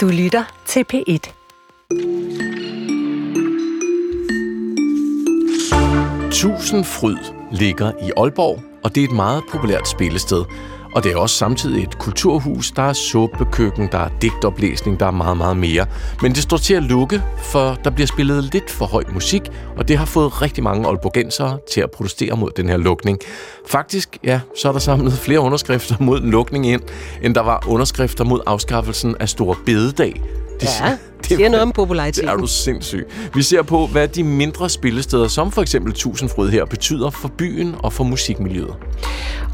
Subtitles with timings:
[0.00, 1.32] Du lytter til P1.
[6.32, 7.16] Tusindfryd
[7.52, 10.44] ligger i Aalborg, og det er et meget populært spillested.
[10.94, 15.10] Og det er også samtidig et kulturhus, der er suppekøkken, der er digtoplæsning, der er
[15.10, 15.86] meget, meget mere.
[16.22, 19.42] Men det står til at lukke, for der bliver spillet lidt for høj musik,
[19.76, 23.18] og det har fået rigtig mange aalborgensere til at protestere mod den her lukning.
[23.66, 26.82] Faktisk, ja, så er der samlet flere underskrifter mod en lukning ind,
[27.22, 30.22] end der var underskrifter mod afskaffelsen af Store Bededag.
[30.60, 32.28] Det, ja, det siger noget om populariteten.
[32.28, 33.06] Det er du sindssyg.
[33.34, 37.74] Vi ser på, hvad de mindre spillesteder, som for eksempel Tusindfryd her, betyder for byen
[37.78, 38.74] og for musikmiljøet.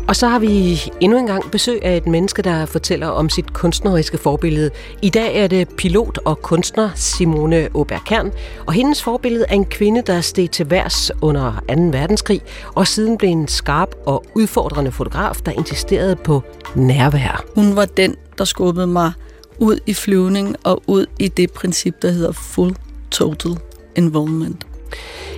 [0.09, 3.53] Og så har vi endnu en gang besøg af et menneske, der fortæller om sit
[3.53, 4.71] kunstneriske forbillede.
[5.03, 8.33] I dag er det pilot og kunstner Simone Aubert Kern,
[8.67, 11.75] og hendes forbillede er en kvinde, der steg til værs under 2.
[11.83, 12.41] verdenskrig,
[12.75, 16.43] og siden blev en skarp og udfordrende fotograf, der insisterede på
[16.75, 17.45] nærvær.
[17.55, 19.13] Hun var den, der skubbede mig
[19.59, 22.77] ud i flyvning og ud i det princip, der hedder full
[23.11, 23.53] total
[23.97, 24.67] involvement.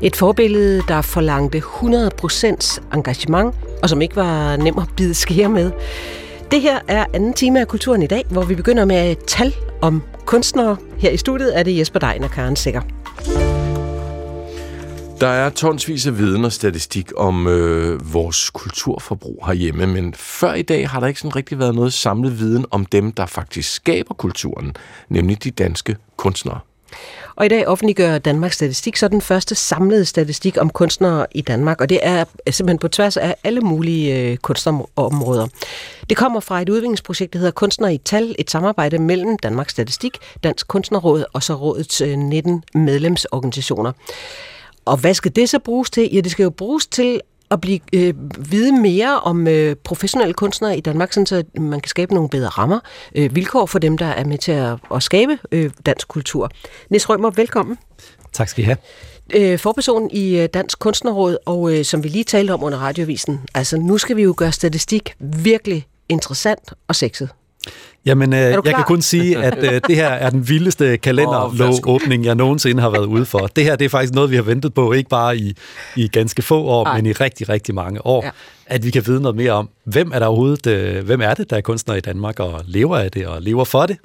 [0.03, 5.71] Et forbillede, der forlangte 100% engagement, og som ikke var nem at bide skære med.
[6.51, 9.55] Det her er anden time af Kulturen i dag, hvor vi begynder med et tal
[9.81, 10.77] om kunstnere.
[10.99, 12.81] Her i studiet er det Jesper Dein og Karen Sikker.
[15.21, 20.63] Der er tonsvis af viden og statistik om øh, vores kulturforbrug herhjemme, men før i
[20.63, 24.15] dag har der ikke sådan rigtig været noget samlet viden om dem, der faktisk skaber
[24.15, 24.77] kulturen,
[25.09, 26.61] nemlig de danske kunstnere.
[27.37, 31.81] Og i dag offentliggør Danmarks Statistik så den første samlede statistik om kunstnere i Danmark,
[31.81, 35.47] og det er simpelthen på tværs af alle mulige øh, kunstområder.
[36.09, 40.19] Det kommer fra et udviklingsprojekt, der hedder Kunstnere i Tal, et samarbejde mellem Danmarks Statistik,
[40.45, 43.93] Dansk Kunstnerråd og så rådets øh, 19 medlemsorganisationer.
[44.89, 46.09] Og hvad skal det så bruges til?
[46.13, 48.15] Ja, det skal jo bruges til at blive, øh,
[48.51, 52.49] vide mere om øh, professionelle kunstnere i Danmark, sådan så man kan skabe nogle bedre
[52.49, 52.81] rammer,
[53.15, 56.51] øh, vilkår for dem, der er med til at, at skabe øh, dansk kultur.
[56.91, 57.79] Nis Rømer, velkommen.
[58.33, 58.77] Tak skal I have.
[59.35, 63.41] Øh, forperson i øh, Dansk Kunstnerråd, og øh, som vi lige talte om under radiovisen,
[63.55, 67.29] altså nu skal vi jo gøre statistik virkelig interessant og sexet.
[68.07, 72.35] Jamen, øh, jeg kan kun sige, at øh, det her er den vildeste kalenderlov-åbning, jeg
[72.35, 73.47] nogensinde har været ude for.
[73.47, 75.55] Det her det er faktisk noget, vi har ventet på, ikke bare i,
[75.97, 76.97] i ganske få år, Ej.
[76.97, 78.25] men i rigtig, rigtig mange år.
[78.25, 78.31] Ja.
[78.67, 81.51] At vi kan vide noget mere om, hvem er der overhovedet, øh, hvem er det,
[81.51, 83.97] der er kunstner i Danmark, og lever af det, og lever for det.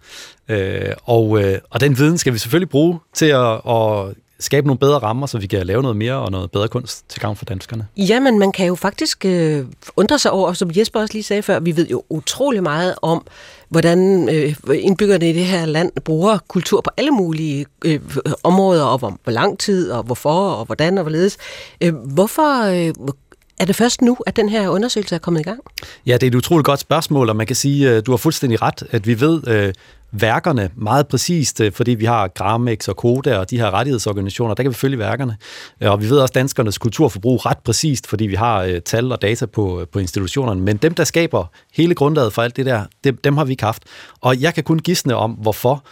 [0.50, 4.14] Øh, og, øh, og den viden skal vi selvfølgelig bruge til at, at
[4.44, 7.22] skabe nogle bedre rammer, så vi kan lave noget mere og noget bedre kunst til
[7.22, 7.88] gavn for danskerne.
[7.98, 9.66] Jamen, man kan jo faktisk øh,
[9.96, 13.26] undre sig over, som Jesper også lige sagde før, vi ved jo utrolig meget om,
[13.70, 18.00] hvordan øh, indbyggerne i det her land bruger kultur på alle mulige øh,
[18.44, 21.38] områder, og hvor, hvor lang tid, og hvorfor, og hvordan, og hvorledes.
[21.82, 23.14] Øh, hvorfor øh,
[23.60, 25.60] er det først nu, at den her undersøgelse er kommet i gang?
[26.06, 28.18] Ja, det er et utroligt godt spørgsmål, og man kan sige, at øh, du har
[28.18, 29.74] fuldstændig ret, at vi ved øh,
[30.14, 34.64] værkerne meget præcist, øh, fordi vi har Gramex og Koda og de her rettighedsorganisationer, der
[34.64, 35.38] kan vi følge værkerne.
[35.82, 39.22] Øh, og vi ved også danskernes kulturforbrug ret præcist, fordi vi har øh, tal og
[39.22, 40.62] data på, på institutionerne.
[40.62, 43.64] Men dem, der skaber hele grundlaget for alt det der, dem, dem har vi ikke
[43.64, 43.84] haft.
[44.22, 45.84] Og jeg kan kun gisne om, hvorfor.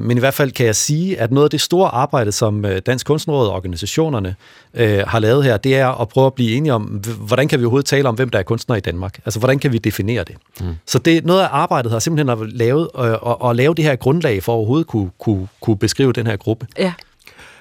[0.00, 3.06] Men i hvert fald kan jeg sige, at noget af det store arbejde, som Dansk
[3.06, 4.34] Kunstnerråd og organisationerne
[5.06, 6.82] har lavet her, det er at prøve at blive enige om,
[7.18, 9.20] hvordan kan vi overhovedet tale om, hvem der er kunstner i Danmark?
[9.24, 10.36] Altså, hvordan kan vi definere det?
[10.60, 10.74] Mm.
[10.86, 14.42] Så det noget af arbejdet har simpelthen lavet og, og at lave det her grundlag
[14.42, 16.66] for at overhovedet kunne, kunne, kunne beskrive den her gruppe.
[16.78, 16.92] Ja.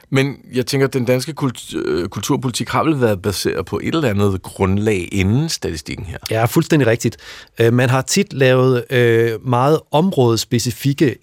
[0.09, 1.33] Men jeg tænker, at den danske
[1.75, 6.17] øh, kulturpolitik har vel været baseret på et eller andet grundlag inden statistikken her?
[6.31, 7.17] Ja, fuldstændig rigtigt.
[7.59, 11.15] Øh, man har tit lavet øh, meget områdespecifikke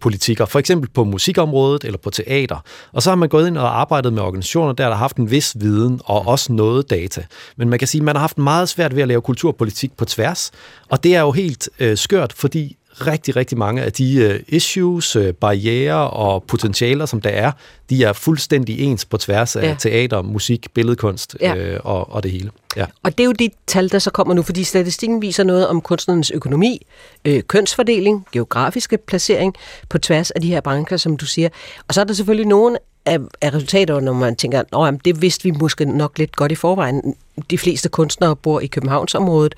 [0.00, 2.64] politikker, for eksempel på musikområdet eller på teater.
[2.92, 5.56] Og så har man gået ind og arbejdet med organisationer, der har haft en vis
[5.60, 7.24] viden og også noget data.
[7.56, 10.04] Men man kan sige, at man har haft meget svært ved at lave kulturpolitik på
[10.04, 10.50] tværs.
[10.88, 12.76] Og det er jo helt skørt, fordi
[13.06, 17.52] rigtig, rigtig mange af de uh, issues, uh, barriere og potentialer, som der er,
[17.90, 19.76] de er fuldstændig ens på tværs af ja.
[19.78, 21.74] teater, musik, billedkunst ja.
[21.74, 22.50] uh, og, og det hele.
[22.76, 22.86] Ja.
[23.02, 25.80] Og det er jo de tal, der så kommer nu, fordi statistikken viser noget om
[25.80, 26.86] kunstnernes økonomi,
[27.24, 29.54] øh, kønsfordeling, geografiske placering
[29.88, 31.48] på tværs af de her brancher, som du siger.
[31.88, 35.44] Og så er der selvfølgelig nogle af, af resultater, når man tænker, at det vidste
[35.44, 37.14] vi måske nok lidt godt i forvejen.
[37.50, 39.54] De fleste kunstnere bor i Københavnsområdet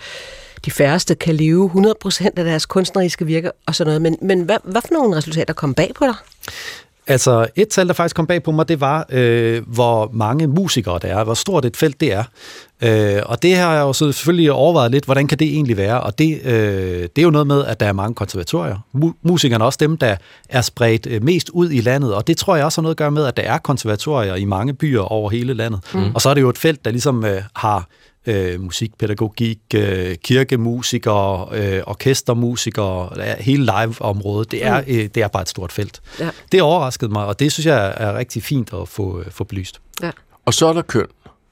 [0.64, 1.70] de færreste kan leve
[2.04, 4.02] 100% af deres kunstneriske virke og sådan noget.
[4.02, 6.14] Men, men hvad, hvad for nogle resultater kom bag på dig?
[7.11, 10.99] Altså, et tal, der faktisk kom bag på mig, det var, øh, hvor mange musikere
[11.03, 12.25] der er, hvor stort et felt det er.
[12.83, 16.01] Øh, og det har jeg jo selvfølgelig overvejet lidt, hvordan kan det egentlig være?
[16.01, 18.77] Og det, øh, det er jo noget med, at der er mange konservatorier.
[18.97, 20.17] Mu- musikerne er også dem, der
[20.49, 22.99] er spredt øh, mest ud i landet, og det tror jeg også har noget at
[22.99, 25.81] gøre med, at der er konservatorier i mange byer over hele landet.
[25.95, 26.15] Mm.
[26.15, 27.87] Og så er det jo et felt, der ligesom øh, har
[28.26, 34.50] øh, musikpædagogik, øh, kirkemusikere, øh, orkestermusikere, hele live-området.
[34.50, 34.87] Det er, mm.
[34.88, 36.00] øh, det er bare et stort felt.
[36.20, 36.31] Ja.
[36.52, 39.81] Det overraskede mig, og det synes jeg er rigtig fint at få, øh, få belyst.
[40.02, 40.11] Ja.
[40.44, 41.06] Og så er der køn.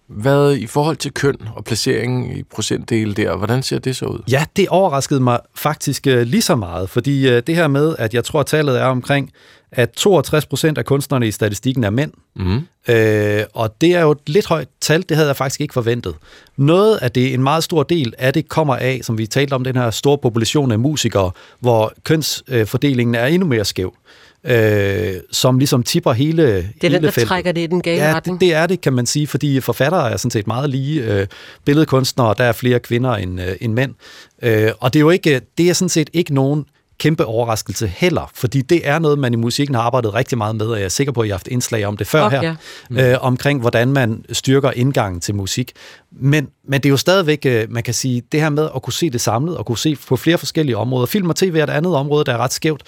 [0.09, 4.19] Hvad i forhold til køn og placeringen i procentdele der, hvordan ser det så ud?
[4.31, 8.15] Ja, det overraskede mig faktisk uh, lige så meget, fordi uh, det her med, at
[8.15, 9.33] jeg tror, at tallet er omkring,
[9.73, 12.13] at 62 procent af kunstnerne i statistikken er mænd.
[12.37, 12.57] Mm.
[12.57, 16.15] Uh, og det er jo et lidt højt tal, det havde jeg faktisk ikke forventet.
[16.57, 19.65] Noget af det, en meget stor del af det, kommer af, som vi talte om,
[19.65, 23.95] den her store population af musikere, hvor kønsfordelingen er endnu mere skæv
[24.45, 27.29] øh, som ligesom tipper hele Det er hele den, der feltet.
[27.29, 28.41] trækker det i den gale ja, retning.
[28.41, 31.03] Det, det er det, kan man sige, fordi forfattere er sådan set meget lige.
[31.03, 31.27] Øh,
[31.65, 33.95] billedkunstnere, der er flere kvinder end, øh, end mænd.
[34.43, 36.65] Øh, og det er jo ikke, det er sådan set ikke nogen
[36.99, 40.67] kæmpe overraskelse heller, fordi det er noget, man i musikken har arbejdet rigtig meget med,
[40.67, 42.41] og jeg er sikker på, at I har haft indslag om det før okay.
[42.41, 42.55] her,
[42.91, 42.97] mm.
[42.97, 45.73] øh, omkring hvordan man styrker indgangen til musik.
[46.11, 48.93] Men, men det er jo stadigvæk, øh, man kan sige, det her med at kunne
[48.93, 51.07] se det samlet, og kunne se på flere forskellige områder.
[51.07, 52.83] Film og tv er et andet område, der er ret skævt,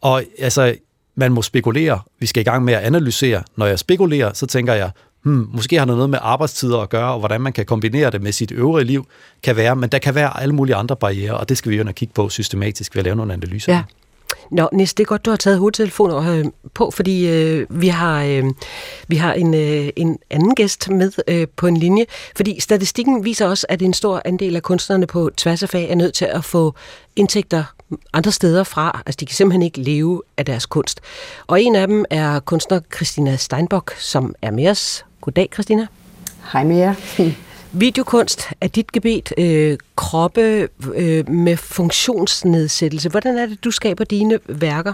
[0.00, 0.74] og altså,
[1.16, 2.00] man må spekulere.
[2.18, 3.42] Vi skal i gang med at analysere.
[3.56, 4.90] Når jeg spekulerer, så tænker jeg,
[5.22, 8.22] hmm, måske har det noget med arbejdstider at gøre, og hvordan man kan kombinere det
[8.22, 9.06] med sit øvrige liv,
[9.42, 11.92] kan være, men der kan være alle mulige andre barriere, og det skal vi jo
[11.92, 13.72] kigge på systematisk ved at lave nogle analyser.
[13.72, 13.82] Ja.
[14.50, 18.24] Nå, Nis, det er godt, du har taget hovedtelefoner øh, på, fordi øh, vi har,
[18.24, 18.44] øh,
[19.08, 22.06] vi har en, øh, en anden gæst med øh, på en linje.
[22.36, 25.94] Fordi statistikken viser også, at en stor andel af kunstnerne på tværs af fag er
[25.94, 26.74] nødt til at få
[27.16, 27.64] indtægter
[28.12, 29.02] andre steder fra.
[29.06, 31.00] Altså, de kan simpelthen ikke leve af deres kunst.
[31.46, 35.04] Og en af dem er kunstner Christina Steinbock, som er med os.
[35.20, 35.86] Goddag, Christina.
[36.52, 36.94] Hej med jer.
[37.72, 39.32] Videokunst er dit gebet.
[39.38, 43.08] Øh, kroppe øh, med funktionsnedsættelse.
[43.08, 44.92] Hvordan er det, du skaber dine værker?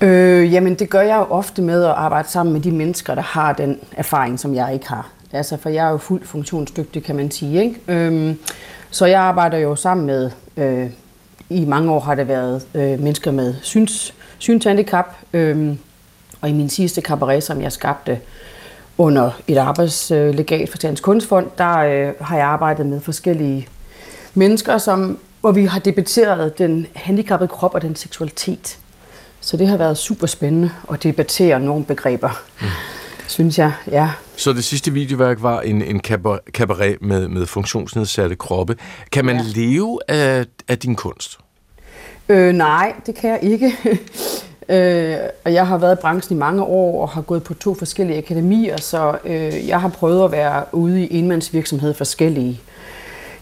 [0.00, 3.22] Øh, jamen, det gør jeg jo ofte med at arbejde sammen med de mennesker, der
[3.22, 5.10] har den erfaring, som jeg ikke har.
[5.32, 7.62] Altså, for jeg er jo fuldt funktionsdygtig, kan man sige.
[7.62, 7.80] Ikke?
[7.88, 8.38] Øhm,
[8.90, 10.90] så jeg arbejder jo sammen med øh,
[11.50, 15.76] i mange år har det været øh, mennesker med syns, synshandicap, øh,
[16.40, 18.20] og i min sidste cabaret, som jeg skabte
[18.98, 23.68] under et arbejdslegat for Dansk Kunstfond, der øh, har jeg arbejdet med forskellige
[24.34, 28.78] mennesker, som, hvor vi har debatteret den handicappede krop og den seksualitet.
[29.40, 32.66] Så det har været super spændende at debattere nogle begreber, mm
[33.26, 33.72] synes jeg.
[33.90, 34.10] Ja.
[34.36, 36.00] Så det sidste videoværk var en, en
[36.52, 38.76] cabaret med, med funktionsnedsatte kroppe.
[39.12, 39.42] Kan man ja.
[39.54, 41.38] leve af, af din kunst?
[42.28, 43.66] Øh, nej, det kan jeg ikke.
[44.74, 47.74] øh, og jeg har været i branchen i mange år og har gået på to
[47.74, 52.60] forskellige akademier, så øh, jeg har prøvet at være ude i enmandsvirksomhed forskellige,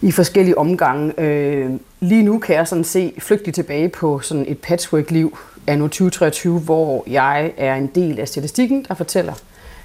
[0.01, 1.19] i forskellige omgange.
[1.19, 5.37] Øh, lige nu kan jeg sådan se flygtigt tilbage på sådan et patchwork-liv
[5.67, 9.33] af nu 2023, hvor jeg er en del af statistikken, der fortæller,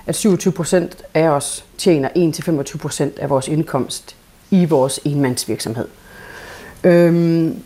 [0.09, 2.09] at 27 procent af os tjener
[2.75, 4.17] 1-25 procent af vores indkomst
[4.51, 5.89] i vores enmandsvirksomhed.
[6.85, 7.63] Øhm,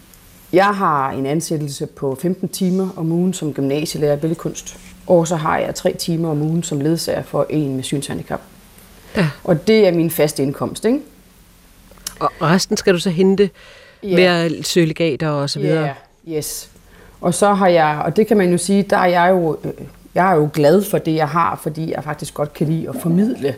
[0.52, 5.36] jeg har en ansættelse på 15 timer om ugen som gymnasielærer i billedkunst, og så
[5.36, 8.40] har jeg tre timer om ugen som ledsager for en med synshandicap.
[9.16, 9.30] Ja.
[9.44, 11.00] Og det er min faste indkomst, ikke?
[12.20, 13.50] Og resten skal du så hente
[14.04, 14.16] yeah.
[14.16, 15.80] ved at søge legater og så videre?
[15.80, 15.94] Ja,
[16.28, 16.38] yeah.
[16.38, 16.70] yes.
[17.20, 19.72] Og så har jeg, og det kan man jo sige, der er jeg jo, øh,
[20.14, 22.94] jeg er jo glad for det, jeg har, fordi jeg faktisk godt kan lide at
[23.02, 23.54] formidle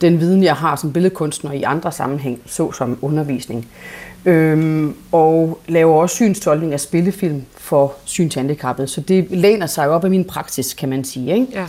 [0.00, 3.68] den viden, jeg har som billedkunstner i andre sammenhæng, såsom undervisning.
[4.24, 8.88] Øhm, og laver også synstolkning af spillefilm for synshandicappede.
[8.88, 11.46] Så det læner sig op af min praksis, kan man sige, ikke?
[11.52, 11.66] Ja.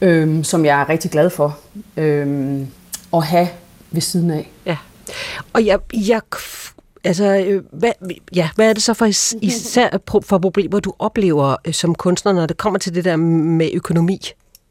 [0.00, 1.58] Øhm, som jeg er rigtig glad for
[1.96, 2.66] øhm,
[3.14, 3.48] at have
[3.90, 4.50] ved siden af.
[4.66, 4.76] Ja.
[5.52, 6.20] Og jeg, jeg
[7.04, 7.92] Altså, øh, hvad,
[8.34, 9.06] ja, hvad er det så for
[9.42, 9.88] især
[10.24, 14.20] for problemer, du oplever øh, som kunstner, når det kommer til det der med økonomi?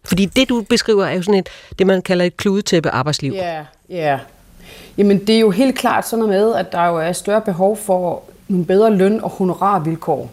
[0.05, 3.33] Fordi det, du beskriver, er jo sådan et, det man kalder et kludetæppe arbejdsliv.
[3.33, 3.95] Ja, yeah, ja.
[3.95, 4.19] Yeah.
[4.97, 7.77] Jamen, det er jo helt klart sådan noget med, at der jo er større behov
[7.77, 10.31] for nogle bedre løn- og honorarvilkår.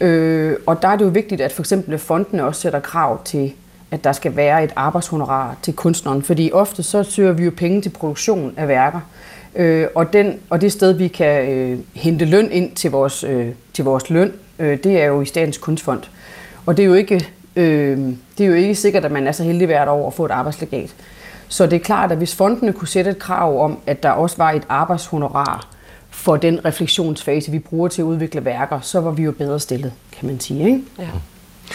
[0.00, 3.52] Øh, og der er det jo vigtigt, at for eksempel fondene også sætter krav til,
[3.90, 6.22] at der skal være et arbejdshonorar til kunstneren.
[6.22, 9.00] Fordi ofte så søger vi jo penge til produktion af værker.
[9.56, 13.48] Øh, og, den, og det sted, vi kan øh, hente løn ind til vores, øh,
[13.72, 16.02] til vores løn, øh, det er jo i Statens Kunstfond.
[16.66, 17.98] Og det er jo ikke, øh,
[18.38, 20.30] det er jo ikke sikkert, at man er så heldig hvert år at få et
[20.30, 20.94] arbejdslegat.
[21.48, 24.36] Så det er klart, at hvis fondene kunne sætte et krav om, at der også
[24.36, 25.68] var et arbejdshonorar
[26.10, 29.92] for den refleksionsfase, vi bruger til at udvikle værker, så var vi jo bedre stillet,
[30.12, 30.66] kan man sige.
[30.66, 30.80] Ikke?
[30.98, 31.08] Ja,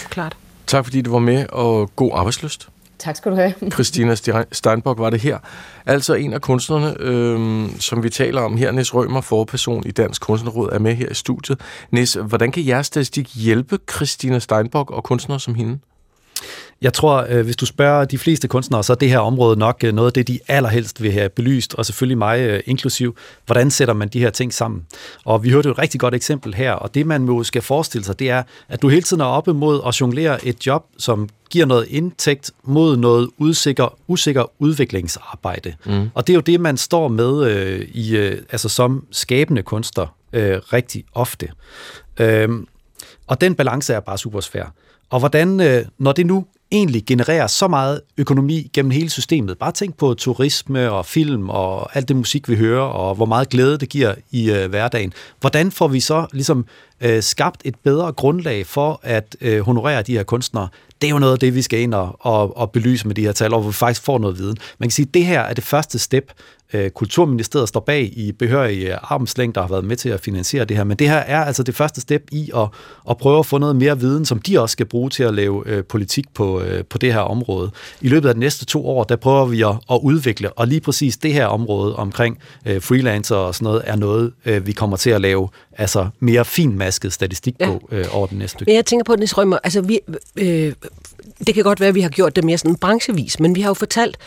[0.10, 0.38] klart.
[0.68, 2.70] Tak fordi du var med, og god arbejdsløst.
[3.06, 3.54] Tak skal du have.
[3.74, 4.16] Christina
[4.52, 5.38] Steinbock var det her.
[5.86, 10.22] Altså en af kunstnerne, øhm, som vi taler om her, Nis Rømer, forperson i Dansk
[10.22, 11.60] Kunstnerråd, er med her i studiet.
[11.92, 15.80] Nis, hvordan kan jeres statistik hjælpe Christina Steinbock og kunstnere som hende?
[16.82, 19.84] Jeg tror, øh, hvis du spørger de fleste kunstnere, så er det her område nok
[19.84, 23.16] øh, noget af det, de allerhelst vil have belyst, og selvfølgelig mig øh, inklusiv.
[23.46, 24.86] Hvordan sætter man de her ting sammen?
[25.26, 28.06] Og vi hørte jo et rigtig godt eksempel her, og det man måske skal forestille
[28.06, 31.30] sig, det er, at du hele tiden er oppe mod at jonglere et job, som
[31.50, 35.74] giver noget indtægt mod noget usikker, usikker udviklingsarbejde.
[35.86, 36.10] Mm.
[36.14, 40.16] Og det er jo det, man står med øh, i, øh, altså som skabende kunstner
[40.34, 41.50] øh, rigtig ofte.
[42.20, 42.50] Øh,
[43.28, 44.74] og den balance er bare super svær.
[45.10, 49.58] Og hvordan, øh, når det nu egentlig genererer så meget økonomi gennem hele systemet.
[49.58, 53.50] Bare tænk på turisme og film og alt det musik, vi hører, og hvor meget
[53.50, 55.14] glæde det giver i øh, hverdagen.
[55.40, 56.66] Hvordan får vi så ligesom
[57.02, 60.68] øh, skabt et bedre grundlag for at øh, honorere de her kunstnere?
[61.02, 63.22] Det er jo noget af det, vi skal ind og, og, og belyse med de
[63.22, 64.58] her tal, og hvor vi faktisk får noget viden.
[64.80, 66.32] Man kan sige, at det her er det første step
[66.94, 70.84] Kulturministeriet står bag i behørige øh, armslængder har været med til at finansiere det her,
[70.84, 72.68] men det her er altså det første step i at,
[73.10, 75.64] at prøve at få noget mere viden, som de også skal bruge til at lave
[75.66, 77.72] øh, politik på, øh, på det her område.
[78.02, 80.82] I løbet af de næste to år, der prøver vi at, at udvikle, og lige
[80.82, 84.98] præcis det her område omkring øh, freelancer og sådan noget, er noget, øh, vi kommer
[84.98, 87.66] til at lave altså mere finmasket statistik ja.
[87.66, 88.70] på øh, over den næste stykke.
[88.70, 90.00] Men jeg tænker på, Nis Rømmer, altså vi,
[90.36, 90.74] øh,
[91.48, 93.70] det kan godt være, at vi har gjort det mere sådan branchevis, men vi har
[93.70, 94.18] jo fortalt,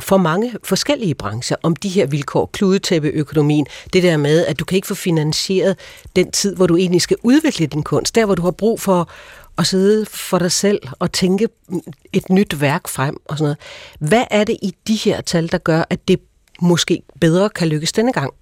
[0.00, 4.76] for mange forskellige brancher om de her vilkår, kludetæppeøkonomien, det der med, at du kan
[4.76, 5.78] ikke få finansieret
[6.16, 9.10] den tid, hvor du egentlig skal udvikle din kunst, der hvor du har brug for
[9.58, 11.48] at sidde for dig selv og tænke
[12.12, 13.58] et nyt værk frem og sådan noget.
[14.10, 16.20] Hvad er det i de her tal, der gør, at det
[16.62, 18.34] måske bedre kan lykkes denne gang?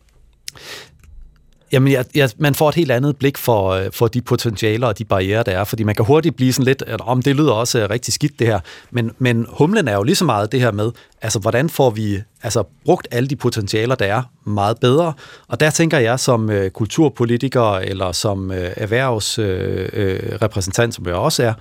[1.73, 4.99] Jamen, jeg, jeg, man får et helt andet blik for, øh, for de potentialer og
[4.99, 7.53] de barriere, der er, fordi man kan hurtigt blive sådan lidt, at om det lyder
[7.53, 10.61] også øh, rigtig skidt det her, men, men humlen er jo lige så meget det
[10.61, 10.91] her med,
[11.23, 15.13] altså hvordan får vi altså, brugt alle de potentialer, der er meget bedre,
[15.49, 21.43] og der tænker jeg som øh, kulturpolitiker eller som øh, erhvervsrepræsentant, øh, som jeg også
[21.43, 21.53] er,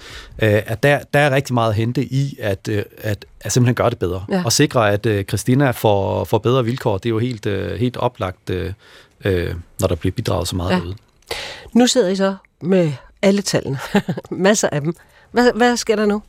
[0.41, 3.75] øh, at der, der er rigtig meget at hente i at, øh, at, at simpelthen
[3.75, 4.41] gøre det bedre, ja.
[4.45, 7.97] og sikre, at øh, Christina får, får bedre vilkår, det er jo helt, øh, helt
[7.97, 8.73] oplagt øh,
[9.25, 10.75] øh, når der bliver bidraget så meget ja.
[10.75, 10.95] derude.
[11.73, 13.79] Nu sidder I så med alle tallene.
[14.31, 14.95] Masser af dem.
[15.31, 16.21] Hvad, hvad sker der nu?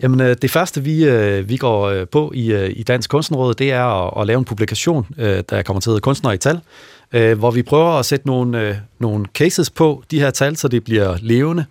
[0.00, 3.72] Jamen, øh, det første, vi, øh, vi går øh, på i, i Dansk Kunstnerråd, det
[3.72, 6.60] er at, at lave en publikation, der kommer til at hedde Kunstner i tal,
[7.10, 11.16] hvor vi prøver at sætte nogle, nogle cases på de her tal, så det bliver
[11.20, 11.64] levende.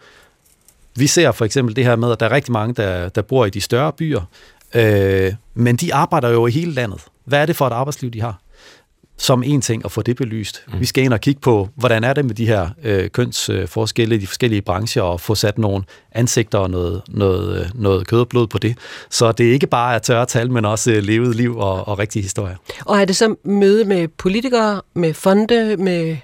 [0.95, 3.45] Vi ser for eksempel det her med, at der er rigtig mange, der, der bor
[3.45, 4.21] i de større byer,
[5.53, 7.01] men de arbejder jo i hele landet.
[7.25, 8.39] Hvad er det for et arbejdsliv, de har?
[9.19, 10.63] Som en ting at få det belyst.
[10.67, 10.79] Mm.
[10.79, 14.17] Vi skal ind og kigge på, hvordan er det med de her øh, kønsforskelle i
[14.17, 18.29] de forskellige brancher, og få sat nogle ansigter og noget, noget, øh, noget kød og
[18.29, 18.77] blod på det.
[19.09, 21.99] Så det er ikke bare at tørre tal, men også øh, levet liv og, og
[21.99, 22.55] rigtige historier.
[22.85, 26.17] Og er det så møde med politikere, med fonde, med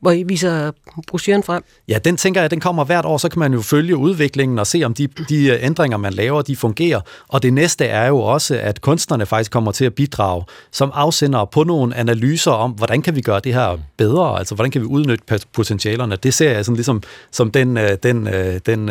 [0.00, 0.70] hvor I viser
[1.06, 1.64] brochuren frem?
[1.88, 4.66] Ja, den tænker jeg, den kommer hvert år, så kan man jo følge udviklingen og
[4.66, 7.00] se, om de, de øh, ændringer, man laver, de fungerer.
[7.28, 11.44] Og det næste er jo også, at kunstnerne faktisk kommer til at bidrage som afsender
[11.44, 14.86] på nogle analyser om, hvordan kan vi gøre det her bedre, altså hvordan kan vi
[14.86, 16.16] udnytte potentialerne.
[16.16, 18.90] Det ser jeg sådan ligesom som den, øh, den, øh, den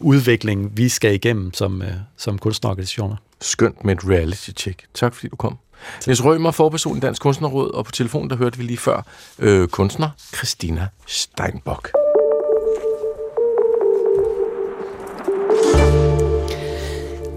[0.00, 1.82] udvikling, vi skal igennem som,
[2.16, 3.16] som kunstnerorganisationer.
[3.40, 4.84] Skønt med et reality-check.
[4.94, 5.58] Tak fordi du kom.
[6.06, 9.02] Niels Rømer, forperson i Dansk Kunstnerråd, og på telefonen, der hørte vi lige før
[9.38, 11.92] øh, kunstner Christina Steinbock.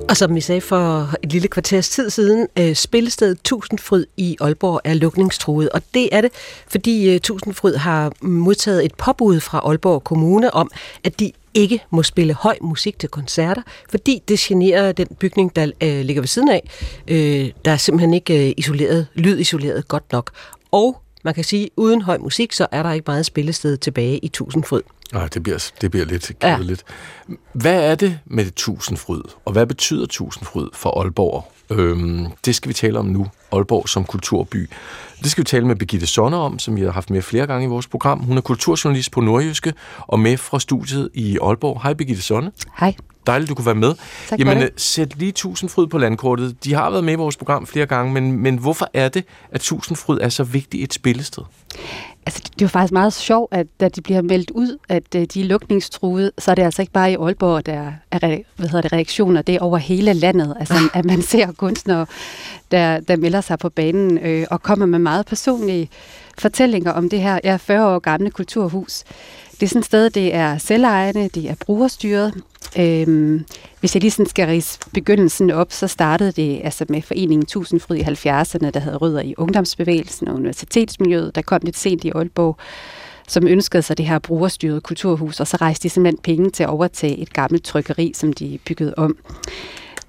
[0.10, 4.82] Og som vi sagde for et lille kvarters tid siden, øh, spillestedet Tusindfryd i Aalborg
[4.84, 5.70] er lukningstruet.
[5.70, 6.32] Og det er det,
[6.68, 10.72] fordi øh, Tusindfryd har modtaget et påbud fra Aalborg Kommune om,
[11.04, 15.72] at de ikke må spille høj musik til koncerter, fordi det generer den bygning, der
[15.84, 16.70] øh, ligger ved siden af.
[17.08, 20.32] Øh, der er simpelthen ikke øh, isoleret, lydisoleret godt nok.
[20.72, 24.28] Og man kan sige, uden høj musik, så er der ikke meget spillested tilbage i
[24.28, 24.82] Tusindfryd.
[25.14, 26.84] Nej, det bliver, det bliver lidt kedeligt.
[27.30, 27.34] Ja.
[27.54, 31.52] Hvad er det med Tusindfryd, og hvad betyder Tusindfryd for Aalborg?
[31.70, 33.28] Øhm, det skal vi tale om nu.
[33.52, 34.70] Aalborg som kulturby.
[35.24, 37.66] Det skal vi tale med Begitte Sonner om, som vi har haft med flere gange
[37.66, 38.20] i vores program.
[38.20, 41.82] Hun er kulturjournalist på Nordjyske og med fra studiet i Aalborg.
[41.84, 42.52] Hej Begitte Sonne.
[42.80, 42.96] Hej.
[43.28, 43.96] Dejligt, du kunne være med.
[44.30, 44.70] Tak Jamen, det.
[44.78, 46.64] sæt lige Tusindfryd på landkortet.
[46.64, 49.62] De har været med i vores program flere gange, men, men hvorfor er det, at
[49.62, 51.44] Tusindfryd er så vigtigt et spillested?
[52.26, 55.22] Altså, det er jo faktisk meget sjovt, at da de bliver meldt ud, at uh,
[55.22, 58.20] de er lukningstruede, så er det altså ikke bare i Aalborg, der er
[58.56, 59.42] hvad hedder det, reaktioner.
[59.42, 60.56] Det er over hele landet.
[60.60, 62.06] Altså, at man ser kunstnere,
[62.72, 65.90] der, der melder sig på banen øh, og kommer med meget personlige
[66.38, 69.04] fortællinger om det her ja, 40 år gamle kulturhus.
[69.60, 72.34] Det er sådan et sted, det er selvejende, det er brugerstyret.
[72.80, 73.46] Øhm,
[73.80, 77.96] hvis jeg lige sådan skal rise begyndelsen op, så startede det altså med foreningen Tusindfryd
[77.96, 82.58] i 70'erne, der havde rødder i ungdomsbevægelsen og universitetsmiljøet, der kom lidt sent i Aalborg.
[83.28, 86.70] som ønskede sig det her brugerstyrede kulturhus, og så rejste de simpelthen penge til at
[86.70, 89.18] overtage et gammelt trykkeri, som de byggede om.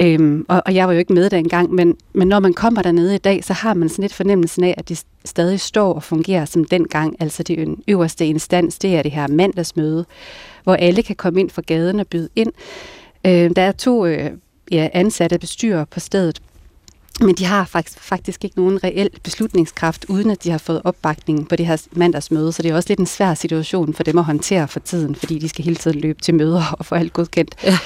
[0.00, 3.14] Øhm, og, og jeg var jo ikke med dengang, men, men når man kommer dernede
[3.14, 6.44] i dag, så har man sådan lidt fornemmelsen af, at de stadig står og fungerer
[6.44, 7.16] som dengang.
[7.20, 10.04] Altså det øverste instans, det er det her mandagsmøde,
[10.64, 12.52] hvor alle kan komme ind fra gaden og byde ind.
[13.24, 14.30] Øh, der er to øh,
[14.70, 16.42] ja, ansatte bestyrer på stedet,
[17.20, 21.48] men de har faktisk, faktisk ikke nogen reel beslutningskraft, uden at de har fået opbakning
[21.48, 22.52] på det her mandagsmøde.
[22.52, 25.38] Så det er også lidt en svær situation for dem at håndtere for tiden, fordi
[25.38, 27.54] de skal hele tiden løbe til møder og få alt godkendt.
[27.64, 27.78] Ja.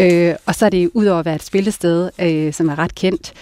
[0.00, 3.32] Øh, og så er det udover at være et spillested, øh, som er ret kendt,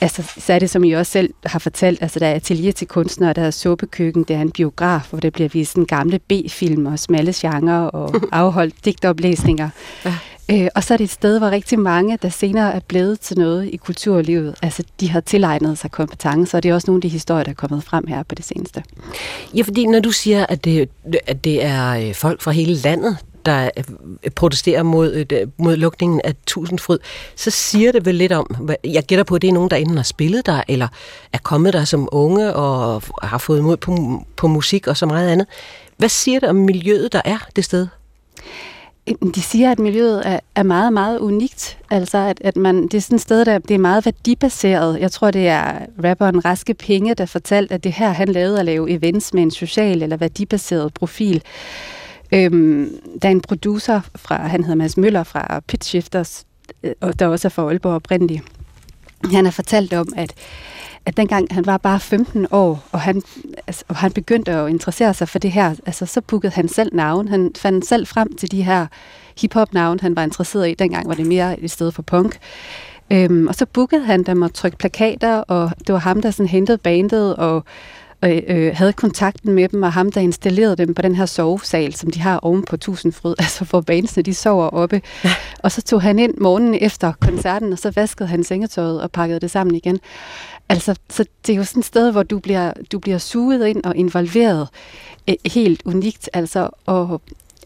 [0.00, 2.86] altså, så er det, som I også selv har fortalt, altså der er atelier til
[2.86, 6.86] kunstnere, der er suppekøkken, der er en biograf, hvor der bliver vist en gamle B-film
[6.86, 9.68] og smalle genre og afholdt digtoplæsninger.
[10.04, 10.14] Ja.
[10.50, 13.38] Øh, og så er det et sted, hvor rigtig mange, der senere er blevet til
[13.38, 17.02] noget i kulturlivet, altså de har tilegnet sig kompetencer, og det er også nogle af
[17.02, 18.82] de historier, der er kommet frem her på det seneste.
[19.54, 20.88] Ja, fordi når du siger, at det,
[21.26, 23.16] at det er øh, folk fra hele landet,
[23.46, 26.98] der øh, protesterer mod, øh, mod lukningen af Tusindfryd,
[27.36, 29.96] så siger det vel lidt om, jeg gætter på, at det er nogen, der enten
[29.96, 30.88] har spillet der, eller
[31.32, 35.28] er kommet der som unge og har fået mod på, på musik og så meget
[35.28, 35.46] andet.
[35.96, 37.86] Hvad siger det om miljøet, der er det sted?
[39.34, 41.78] De siger, at miljøet er, er meget, meget unikt.
[41.90, 45.00] Altså, at, at man, det er sådan et sted, der det er meget værdibaseret.
[45.00, 48.64] Jeg tror, det er rapperen Raske Penge, der fortalte, at det her, han lavede at
[48.64, 51.42] lave events med en social eller værdibaseret profil.
[52.32, 52.90] Øhm,
[53.22, 56.46] der er en producer fra, han hedder Mads Møller fra Pitch Shifters,
[56.82, 58.42] øh, og der også er fra Aalborg oprindeligt.
[59.32, 60.34] Han har fortalt om, at
[61.06, 63.22] at dengang han var bare 15 år, og han,
[63.66, 66.94] altså, og han begyndte at interessere sig for det her, altså, så bookede han selv
[66.94, 67.28] navn.
[67.28, 68.86] Han fandt selv frem til de her
[69.40, 70.74] hip-hop-navn, han var interesseret i.
[70.74, 72.38] Dengang var det mere i stedet for punk.
[73.12, 76.48] Øhm, og så bookede han dem og trykte plakater, og det var ham, der sådan
[76.48, 77.64] hentede bandet og,
[78.22, 81.94] og øh, havde kontakten med dem, og ham, der installerede dem på den her sovesal,
[81.94, 85.02] som de har oven på Tusindfryd, altså hvor bandsene, de sover oppe.
[85.24, 85.30] Ja.
[85.58, 89.40] Og så tog han ind morgenen efter koncerten, og så vaskede han sengetøjet og pakkede
[89.40, 90.00] det sammen igen.
[90.68, 93.84] Altså, så det er jo sådan et sted, hvor du bliver, du bliver suget ind
[93.84, 94.68] og involveret
[95.26, 96.30] eh, helt unikt.
[96.32, 97.20] Altså, og,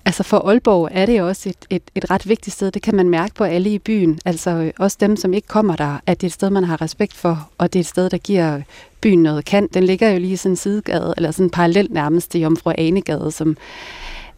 [0.07, 2.71] altså for Aalborg er det også et, et, et ret vigtigt sted.
[2.71, 4.21] Det kan man mærke på alle i byen.
[4.25, 7.15] Altså også dem, som ikke kommer der, at det er et sted, man har respekt
[7.15, 8.61] for, og det er et sted, der giver
[9.01, 9.75] byen noget kant.
[9.75, 13.31] Den ligger jo lige i sådan en sidegade, eller sådan parallelt nærmest til Jomfru Anegade,
[13.31, 13.57] som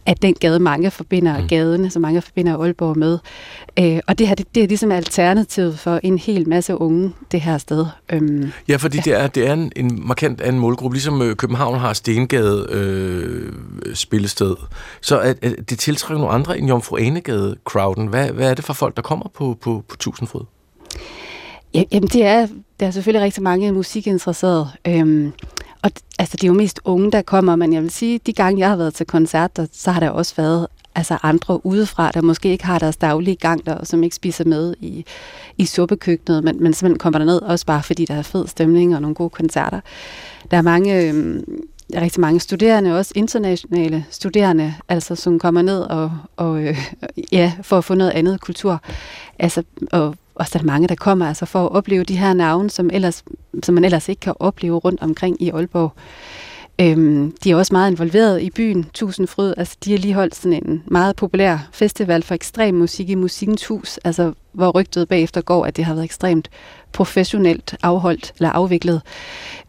[0.07, 1.49] at den gade, mange forbinder mm.
[1.49, 3.19] gaden, så mange forbinder Aalborg med.
[3.79, 7.41] Øh, og det her, det, det er ligesom alternativet for en hel masse unge, det
[7.41, 7.87] her sted.
[8.13, 9.03] Øhm, ja, fordi ja.
[9.03, 13.53] det er, det er en, en markant anden målgruppe, ligesom øh, København har Stengade øh,
[13.95, 14.57] spillested.
[15.01, 18.07] Så at, at det tiltrækker nogle andre end Jomfru Anegade-crowden.
[18.07, 20.43] Hvad, hvad er det for folk, der kommer på, på, på Tusindfryd?
[21.75, 22.47] Ja, jamen, det er,
[22.81, 24.69] der er selvfølgelig rigtig mange musikinteresserede.
[24.87, 25.33] Øhm,
[25.87, 28.61] og altså, det er jo mest unge, der kommer, men jeg vil sige, de gange,
[28.61, 32.49] jeg har været til koncerter, så har der også været altså andre udefra, der måske
[32.49, 35.05] ikke har deres daglige gang der, og som ikke spiser med i,
[35.59, 39.03] i suppekøkkenet, men, men simpelthen kommer derned også bare, fordi der er fed stemning og
[39.03, 39.81] nogle gode koncerter.
[40.51, 41.43] Der er mange, øh,
[41.93, 46.79] der er rigtig mange studerende, også internationale studerende, altså som kommer ned og, og øh,
[47.33, 48.83] ja, for at få noget andet kultur.
[49.39, 52.71] Altså, og og så er mange, der kommer altså for at opleve de her navne,
[52.71, 53.25] som, ellers,
[53.63, 55.93] som man ellers ikke kan opleve rundt omkring i Aalborg.
[56.81, 59.55] Øhm, de er også meget involveret i byen Tusindfryd.
[59.57, 63.67] Altså, de har lige holdt sådan en meget populær festival for ekstrem musik i Musikens
[63.67, 66.49] Hus, altså, hvor rygtet bagefter går, at det har været ekstremt
[66.93, 69.03] professionelt afholdt eller afviklet.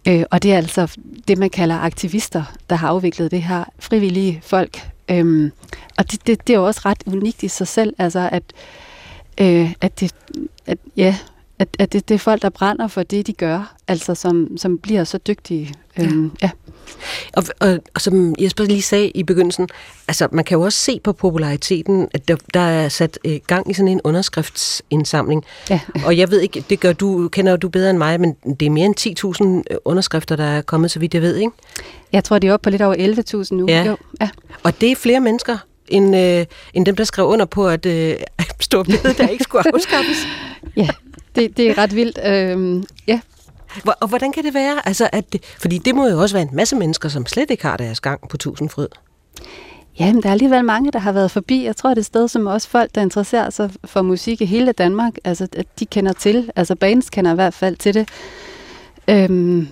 [0.08, 3.63] Øh, og det er altså det, man kalder aktivister, der har afviklet det her.
[3.80, 4.89] Frivillige folk.
[5.12, 5.51] Øhm,
[5.97, 8.43] og det, det, det er jo også ret unikt i sig selv, altså at
[9.41, 10.15] øh, at, det,
[10.65, 11.17] at, ja,
[11.60, 14.78] at, at det, det er folk, der brænder for det, de gør, altså som, som
[14.78, 15.73] bliver så dygtige.
[16.00, 16.45] Øhm, ja.
[16.47, 16.52] ja.
[17.34, 19.69] Og, og, og som Jesper lige sagde i begyndelsen,
[20.08, 23.71] altså man kan jo også se på populariteten, at der, der er sat øh, gang
[23.71, 25.45] i sådan en underskriftsindsamling.
[25.69, 25.80] Ja.
[26.06, 28.69] Og jeg ved ikke, det gør du, kender du bedre end mig, men det er
[28.69, 31.52] mere end 10.000 underskrifter, der er kommet, så vidt jeg ved, ikke?
[32.12, 33.65] Jeg tror, det er oppe på lidt over 11.000 nu.
[33.67, 33.84] Ja.
[33.84, 33.97] Jo.
[34.21, 34.30] ja.
[34.63, 38.15] Og det er flere mennesker, end, øh, end dem, der skrev under på, at øh,
[38.59, 40.27] stor der ikke skulle afskaffes.
[40.75, 40.87] ja,
[41.35, 42.19] det, det er ret vildt.
[42.25, 43.19] Øhm, ja.
[43.83, 44.87] Hvor, og hvordan kan det være?
[44.87, 47.65] Altså, at det, fordi det må jo også være en masse mennesker, som slet ikke
[47.65, 48.87] har deres gang på Tusindfryd.
[49.99, 51.65] Ja, men der er alligevel mange, der har været forbi.
[51.65, 54.45] Jeg tror, det er et sted, som også folk, der interesserer sig for musik i
[54.45, 56.51] hele Danmark, altså, at de kender til.
[56.55, 58.09] Altså bands kender i hvert fald til det.
[59.07, 59.67] Øhm,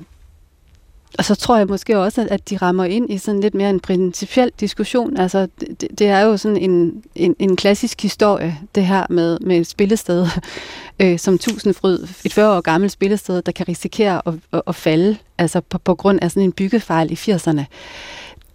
[1.17, 3.79] og så tror jeg måske også, at de rammer ind i sådan lidt mere en
[3.79, 5.17] principiel diskussion.
[5.17, 9.57] Altså, det, det er jo sådan en, en, en klassisk historie, det her med, med
[9.57, 10.27] et spillested
[11.01, 15.17] øh, som Tusindfryd, et 40 år gammelt spillested, der kan risikere at, at, at falde
[15.37, 17.63] altså på, på grund af sådan en byggefejl i 80'erne.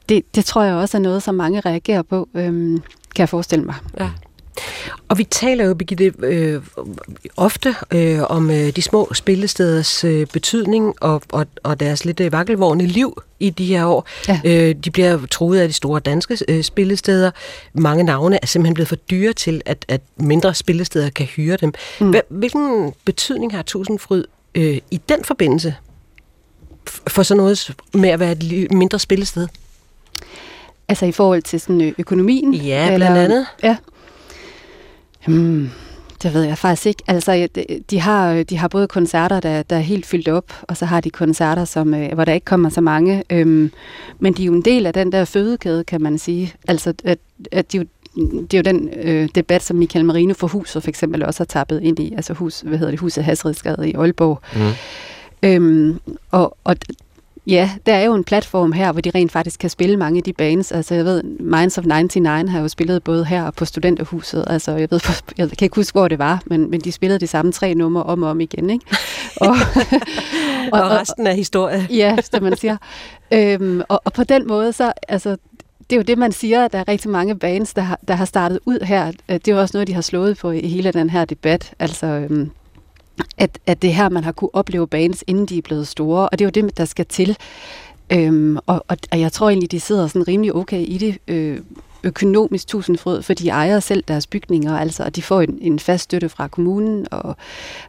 [0.09, 2.83] det, det tror jeg også er noget, som mange reagerer på, øhm,
[3.15, 3.75] kan jeg forestille mig.
[4.01, 4.11] Ja.
[5.09, 6.63] Og vi taler jo, Birgitte, øh,
[7.37, 12.33] ofte øh, om øh, de små spillesteders øh, betydning og, og, og deres lidt øh,
[12.33, 14.07] vakkelvorne liv i de her år.
[14.29, 14.41] Ja.
[14.45, 17.31] Øh, de bliver troet af de store danske øh, spillesteder.
[17.75, 21.73] Mange navne er simpelthen blevet for dyre til, at, at mindre spillesteder kan hyre dem.
[22.01, 22.15] Mm.
[22.29, 25.75] Hvilken betydning har Tusindfryd øh, i den forbindelse
[27.07, 29.49] for sådan noget med at være et mindre spillested?
[30.89, 32.55] Altså i forhold til sådan økonomien?
[32.55, 33.47] Ja, blandt eller, andet.
[33.63, 33.77] Ja.
[35.27, 35.71] Hmm,
[36.23, 37.03] det ved jeg faktisk ikke.
[37.07, 37.49] Altså,
[37.91, 41.01] de har, de har både koncerter, der, der er helt fyldt op, og så har
[41.01, 43.25] de koncerter, som, øh, hvor der ikke kommer så mange.
[43.31, 43.73] Øhm,
[44.19, 46.55] men de er jo en del af den der fødekæde, kan man sige.
[46.69, 47.19] Altså, at,
[47.53, 47.85] at de jo
[48.17, 51.47] det er jo den øh, debat, som Michael Marino for Huset for eksempel også har
[51.47, 54.41] tappet ind i, altså hus, hvad hedder det, Huset Hasridsgade i Aalborg.
[54.57, 54.71] Mm.
[55.43, 56.77] Øhm, og, og
[57.47, 60.23] Ja, der er jo en platform her, hvor de rent faktisk kan spille mange af
[60.23, 60.73] de bands.
[60.73, 64.45] Altså jeg ved, Minds of 99 har jo spillet både her og på Studenterhuset.
[64.47, 65.01] Altså jeg ved,
[65.39, 68.03] jeg kan ikke huske, hvor det var, men, men de spillede de samme tre numre
[68.03, 68.85] om og om igen, ikke?
[69.41, 69.57] Og,
[70.73, 71.87] og, og resten af historie.
[71.91, 72.77] ja, som man siger.
[73.33, 75.31] Øhm, og, og på den måde, så altså,
[75.81, 78.15] det er jo det, man siger, at der er rigtig mange bands, der har, der
[78.15, 79.13] har startet ud her.
[79.29, 81.73] Det er jo også noget, de har slået på i hele den her debat.
[81.79, 82.51] Altså, øhm,
[83.39, 86.39] at, at det her, man har kunne opleve bands, inden de er blevet store, og
[86.39, 87.37] det er jo det, der skal til.
[88.13, 91.19] Øhm, og, og, og jeg tror egentlig, de sidder sådan rimelig okay i det.
[91.29, 91.61] Øh,
[92.03, 96.05] økonomisk tusindfrød, for de ejer selv deres bygninger, altså, og de får en, en fast
[96.05, 97.37] støtte fra kommunen og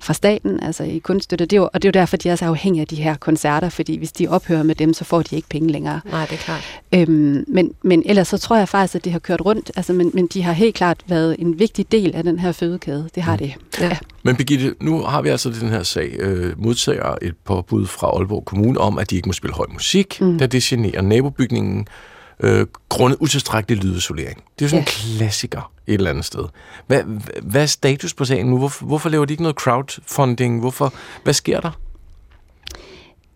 [0.02, 1.46] fra staten, altså i kunststøtte.
[1.46, 3.16] Det er jo, og det er jo derfor, de er så afhængige af de her
[3.16, 6.02] koncerter, fordi hvis de ophører med dem, så får de ikke penge længere.
[6.12, 6.82] Nej, det er klart.
[6.94, 10.12] Øhm, men, men ellers så tror jeg faktisk, at det har kørt rundt, altså, men,
[10.14, 13.10] men de har helt klart været en vigtig del af den her fødekæde.
[13.16, 13.38] Det har mm.
[13.38, 13.54] det.
[13.80, 13.86] Ja.
[13.86, 13.98] ja.
[14.24, 18.46] Men Birgitte, nu har vi altså den her sag, øh, modtager et påbud fra Aalborg
[18.46, 20.38] Kommune om, at de ikke må spille høj musik, mm.
[20.38, 21.88] da det generer nabobygningen
[22.42, 24.44] øh, grundet utilstrækkelig lydisolering.
[24.60, 25.14] Det er jo sådan ja.
[25.14, 26.46] en klassiker et eller andet sted.
[26.88, 27.04] Hvad,
[27.42, 28.58] hvad er status på sagen nu?
[28.58, 30.60] Hvorfor, hvorfor laver de ikke noget crowdfunding?
[30.60, 31.72] Hvorfor, hvad sker der?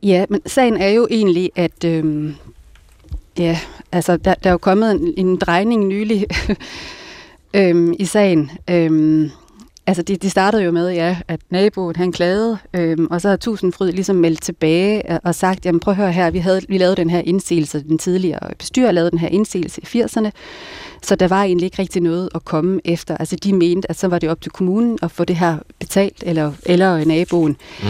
[0.03, 2.33] Ja, men sagen er jo egentlig, at øh,
[3.37, 3.59] ja,
[3.91, 6.25] altså, der, der er jo kommet en, en drejning nylig
[7.53, 8.51] øh, i sagen.
[8.69, 9.29] Øh,
[9.87, 13.35] Altså, de, de startede jo med, ja, at naboen han klagede, øhm, og så har
[13.35, 16.95] Tusindfryd ligesom meldt tilbage og sagt, jamen prøv at høre her, vi, havde, vi lavede
[16.95, 20.29] den her indsigelse, den tidligere bestyrer lavede den her indsigelse i 80'erne,
[21.01, 23.17] så der var egentlig ikke rigtig noget at komme efter.
[23.17, 26.23] Altså, de mente, at så var det op til kommunen at få det her betalt,
[26.25, 27.57] eller, eller naboen.
[27.83, 27.87] Mm.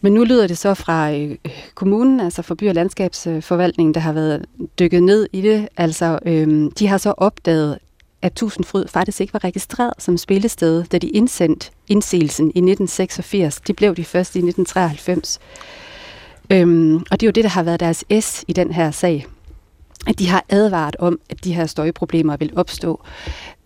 [0.00, 1.36] Men nu lyder det så fra øh,
[1.74, 4.44] kommunen, altså for by- og landskabsforvaltningen, der har været
[4.78, 5.68] dykket ned i det.
[5.76, 7.78] Altså, øh, de har så opdaget,
[8.22, 13.60] at Tusindfryd faktisk ikke var registreret som spillested, da de indsendte indsigelsen i 1986.
[13.60, 15.38] De blev de første i 1993.
[16.50, 19.26] Øhm, og det er jo det, der har været deres S i den her sag.
[20.06, 23.00] At de har advaret om, at de her støjproblemer vil opstå.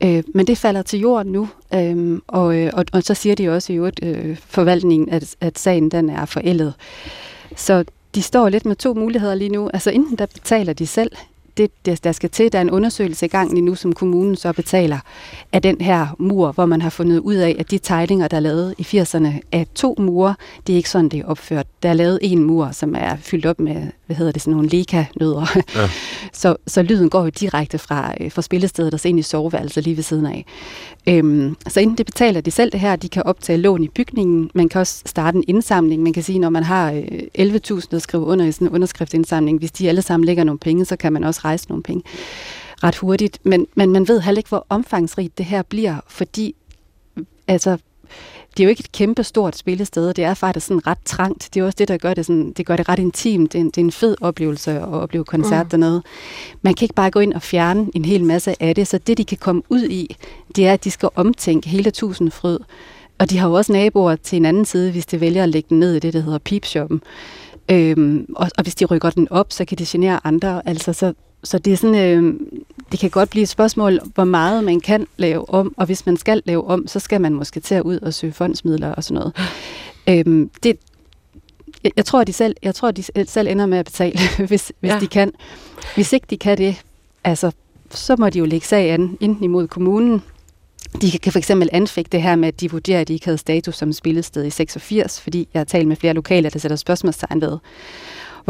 [0.01, 3.49] Øh, men det falder til jorden nu, øhm, og, øh, og, og så siger de
[3.49, 6.75] også i øvrigt øh, forvaltningen, at, at sagen den er forældet.
[7.57, 7.85] Så
[8.15, 9.71] de står lidt med to muligheder lige nu.
[9.75, 11.13] Altså enten der betaler de selv
[11.57, 12.53] det, der skal til.
[12.53, 14.99] Der er en undersøgelse i gang lige nu, som kommunen så betaler
[15.53, 18.41] af den her mur, hvor man har fundet ud af, at de tegninger, der er
[18.41, 20.35] lavet i 80'erne af to mure,
[20.67, 21.67] det er ikke sådan, det er opført.
[21.83, 24.69] Der er lavet en mur, som er fyldt op med, hvad hedder det, sådan nogle
[24.69, 25.63] leka-nødder.
[25.75, 25.91] Ja.
[26.33, 29.85] så, så lyden går jo direkte fra, øh, fra spillestedet og så ind i soveværelset
[29.85, 30.45] lige ved siden af.
[31.07, 34.51] Øhm, så inden det betaler de selv det her, de kan optage lån i bygningen.
[34.55, 36.03] Man kan også starte en indsamling.
[36.03, 36.93] Man kan sige, når man har
[37.39, 40.85] 11.000 at skrive under i sådan en underskriftsindsamling, hvis de alle sammen lægger nogle penge,
[40.85, 42.03] så kan man også rejse nogle penge
[42.83, 43.39] ret hurtigt.
[43.43, 46.55] Men, men man ved heller ikke, hvor omfangsrigt det her bliver, fordi
[47.49, 47.79] altså,
[48.57, 51.49] det er jo ikke et kæmpe stort spillested, det er faktisk sådan ret trangt.
[51.55, 53.53] Det er også det, der gør det, sådan, det, gør det ret intimt.
[53.53, 55.71] Det er, en, det er en fed oplevelse at opleve koncert mm.
[55.71, 56.03] dernede.
[56.63, 59.19] Man kan ikke bare gå ind og fjerne en hel masse af det, så det,
[59.19, 60.17] de kan komme ud i,
[60.57, 62.59] det er, at de skal omtænke hele tusindfryd.
[63.19, 65.67] Og de har jo også naboer til en anden side, hvis de vælger at lægge
[65.69, 67.03] den ned i det, der hedder peepshoppen.
[67.71, 70.69] Øhm, og, og hvis de rykker den op, så kan det genere andre.
[70.69, 71.13] Altså, så,
[71.45, 72.41] så det er sådan, øh,
[72.93, 76.17] det kan godt blive et spørgsmål, hvor meget man kan lave om, og hvis man
[76.17, 79.15] skal lave om, så skal man måske til at ud og søge fondsmidler og sådan
[79.15, 79.33] noget.
[80.09, 80.79] Øhm, det,
[81.85, 84.91] jeg, jeg tror, de selv, jeg tror, de selv ender med at betale, hvis, hvis
[84.91, 85.01] ja.
[85.01, 85.33] de kan.
[85.95, 86.83] Hvis ikke de kan det,
[87.25, 87.51] altså,
[87.91, 90.23] så må de jo lægge sag an, enten imod kommunen,
[91.03, 93.39] de kan for eksempel anfægte det her med, at de vurderer, at de ikke havde
[93.39, 97.41] status som spillested i 86, fordi jeg har talt med flere lokale, der sætter spørgsmålstegn
[97.41, 97.59] ved,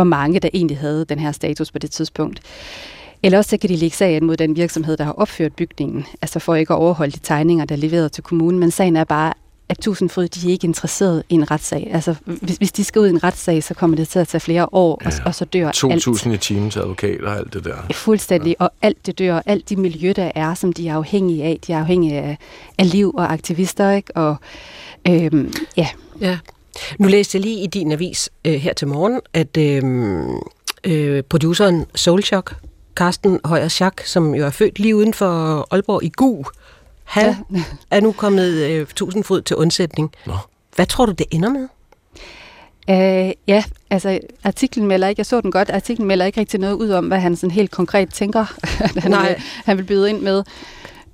[0.00, 2.40] hvor mange der egentlig havde den her status på det tidspunkt.
[3.22, 6.38] Eller også så kan de lægge sagen mod den virksomhed, der har opført bygningen, altså
[6.38, 8.58] for ikke at overholde de tegninger, der er leveret til kommunen.
[8.60, 9.32] Men sagen er bare,
[9.68, 11.90] at Tusindfryd, de er ikke interesseret i en retssag.
[11.92, 14.40] Altså, hvis, hvis de skal ud i en retssag, så kommer det til at tage
[14.40, 15.08] flere år, ja.
[15.08, 17.76] og, og så dør 2.000 i timen til advokater og alt det der.
[17.92, 18.64] Fuldstændig, ja.
[18.64, 21.58] og alt det dør, alt de miljø, der er, som de er afhængige af.
[21.66, 22.38] De er afhængige af,
[22.78, 24.16] af liv og aktivister, ikke?
[24.16, 24.36] Og
[25.08, 25.88] øhm, ja.
[26.20, 26.38] ja.
[26.98, 29.82] Nu læste jeg lige i din avis øh, her til morgen, at øh,
[30.84, 32.54] øh, produceren Soulshock,
[32.94, 36.44] Carsten Højer Schack, som jo er født lige uden for Aalborg i Gu,
[37.10, 37.62] han ja.
[37.90, 40.12] er nu kommet øh, tusindfod til undsætning.
[40.26, 40.34] Nå.
[40.76, 41.68] Hvad tror du, det ender med?
[42.88, 46.74] Uh, ja, altså artiklen melder ikke, jeg så den godt, artiklen melder ikke rigtig noget
[46.74, 48.44] ud om, hvad han sådan helt konkret tænker,
[49.00, 49.28] han, Nej.
[49.28, 50.42] Vil, han vil byde ind med.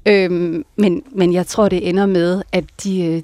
[0.06, 3.22] Øhm, men, men jeg tror, det ender med, at de, øh,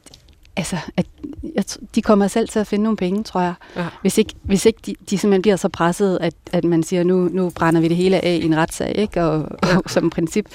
[0.57, 1.07] altså, at
[1.55, 3.55] jeg, de kommer selv til at finde nogle penge, tror jeg.
[3.77, 3.87] Ja.
[4.01, 7.29] Hvis ikke, hvis ikke de, de simpelthen bliver så presset, at, at man siger, nu,
[7.33, 9.23] nu brænder vi det hele af i en retssag, ikke?
[9.25, 10.47] Og, og som princip.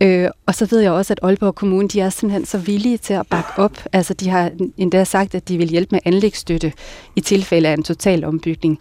[0.00, 3.14] Øh, og så ved jeg også, at Aalborg Kommune, de er simpelthen så villige til
[3.14, 3.78] at bakke op.
[3.92, 6.72] Altså, de har endda sagt, at de vil hjælpe med anlægsstøtte
[7.16, 8.78] i tilfælde af en total ombygning.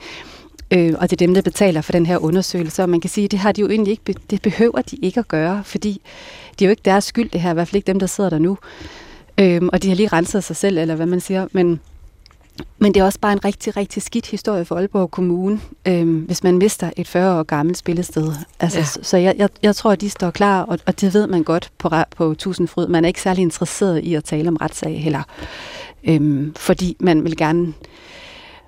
[0.74, 2.84] Øh, og det er dem, der betaler for den her undersøgelse.
[2.84, 5.20] Og man kan sige, at det har de jo egentlig ikke, det behøver de ikke
[5.20, 6.02] at gøre, fordi
[6.52, 8.30] det er jo ikke deres skyld, det her, i hvert fald ikke dem, der sidder
[8.30, 8.58] der nu.
[9.42, 11.48] Øhm, og de har lige renset sig selv, eller hvad man siger.
[11.52, 11.80] Men,
[12.78, 16.44] men det er også bare en rigtig, rigtig skidt historie for Aalborg Kommune, øhm, hvis
[16.44, 18.34] man mister et 40 år gammelt spillested.
[18.60, 18.86] Altså, ja.
[18.86, 21.44] Så, så jeg, jeg, jeg tror, at de står klar, og, og det ved man
[21.44, 22.88] godt på, på Tusindfryd.
[22.88, 25.24] Man er ikke særlig interesseret i at tale om retssag heller.
[26.04, 27.74] Øhm, fordi man vil gerne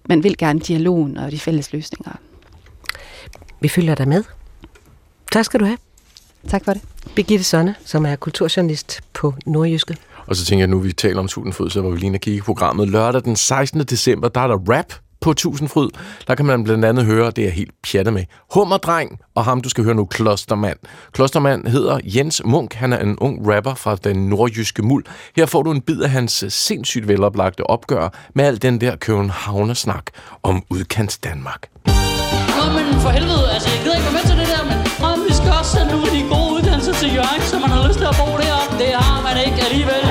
[0.09, 2.11] man vil gerne dialogen og de fælles løsninger.
[3.59, 4.23] Vi følger dig med.
[5.31, 5.77] Tak skal du have.
[6.47, 6.81] Tak for det.
[7.15, 9.97] Birgitte Sonne, som er kulturjournalist på Nordjyske.
[10.27, 12.89] Og så tænker jeg, nu vi taler om Tusindfryd, så var vi lige kigge programmet.
[12.89, 13.79] Lørdag den 16.
[13.79, 15.89] december, der er der rap på Tusindfryd.
[16.27, 19.69] Der kan man blandt andet høre, det er helt pjattet med, Hummerdreng, og ham du
[19.69, 20.77] skal høre nu, Klostermand.
[21.13, 25.05] Klostermand hedder Jens Munk, han er en ung rapper fra den nordjyske muld.
[25.35, 30.05] Her får du en bid af hans sindssygt veloplagte opgør med al den der københavnersnak
[30.43, 31.61] om udkants Danmark.
[31.85, 34.77] Nå, men for helvede, altså jeg gider ikke være med til det der, men
[35.09, 37.87] om vi skal også sende nogle af de gode uddannelser til Jørgen, så man har
[37.87, 38.57] lyst til at bo der.
[38.81, 40.02] Det har man ikke alligevel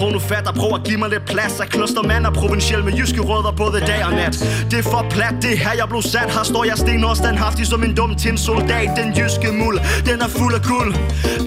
[0.00, 0.10] jo.
[0.10, 1.58] Man, prøv nu fat og prøv at give mig lidt plads.
[1.58, 4.34] Jeg kloster mand og provinciel med jyske rødder både dag og nat.
[4.70, 6.28] Det er for plat, det her jeg blev sat.
[6.36, 8.88] Her står jeg sten og standhaftig som en dum tin soldat.
[8.96, 10.94] Den jyske muld, den er fuld af guld.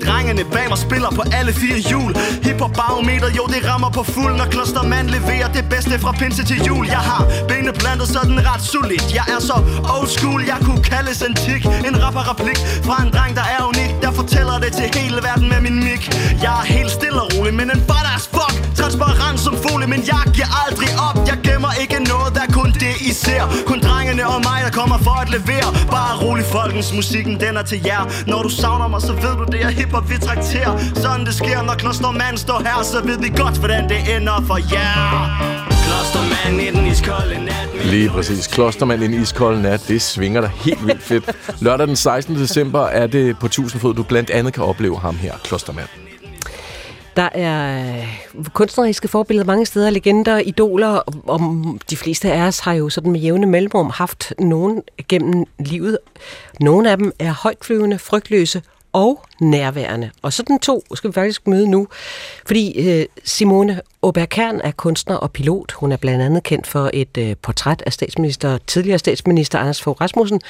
[0.05, 2.11] Drengene bag mig spiller på alle fire hjul.
[2.45, 4.33] Hip på barometer, jo det rammer på fuld.
[4.39, 6.85] Når klostermand leverer det bedste fra pinse til jul.
[6.87, 9.05] Jeg har benene plantet sådan ret solidt.
[9.19, 9.57] Jeg er så
[9.95, 14.02] old school, jeg kunne kaldes antik En rapper replik fra en dreng der er unik
[14.15, 16.03] fortæller det til hele verden med min mic.
[16.43, 18.03] Jeg er helt stille og rolig, men en far
[18.35, 18.75] fuck.
[18.75, 21.17] Transparent som folie, men jeg giver aldrig op.
[21.29, 23.43] Jeg gemmer ikke noget, der kun det I ser.
[23.65, 25.69] Kun drengene og mig, der kommer for at levere.
[25.95, 28.03] Bare rolig folkens, musikken den er til jer.
[28.27, 30.73] Når du savner mig, så ved du det jeg hip og vi trakterer.
[31.03, 34.57] Sådan det sker, når klostermand står her Så ved vi godt, hvordan det ender for
[34.73, 35.72] jer.
[37.85, 38.47] Lige præcis.
[38.47, 41.35] Klostermand i den iskolde nat, det svinger der helt vildt fedt.
[41.61, 42.35] Lørdag den 16.
[42.35, 45.87] december er det på Tusindfod, du blandt andet kan opleve ham her, Klostermand.
[47.15, 47.85] Der er
[48.37, 50.89] øh, kunstneriske forbilleder mange steder, legender, idoler,
[51.27, 51.41] og
[51.89, 55.97] de fleste af os har jo sådan med jævne mellemrum haft nogen gennem livet.
[56.59, 58.61] Nogle af dem er højtflyvende, frygtløse
[58.93, 60.11] og nærværende.
[60.21, 61.87] Og så den to skal vi faktisk møde nu,
[62.45, 65.71] fordi øh, Simone Oberkern er kunstner og pilot.
[65.71, 70.01] Hun er blandt andet kendt for et øh, portræt af statsminister, tidligere statsminister Anders Fogh
[70.01, 70.41] Rasmussen,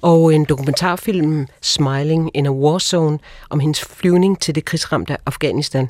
[0.00, 3.18] og en dokumentarfilm Smiling in a War Zone
[3.50, 5.88] om hendes flyvning til det krigsramte Afghanistan.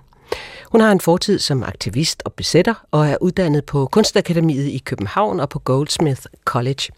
[0.73, 5.41] Hun har en fortid som aktivist og besætter, og er uddannet på Kunstakademiet i København
[5.41, 6.89] og på Goldsmith College.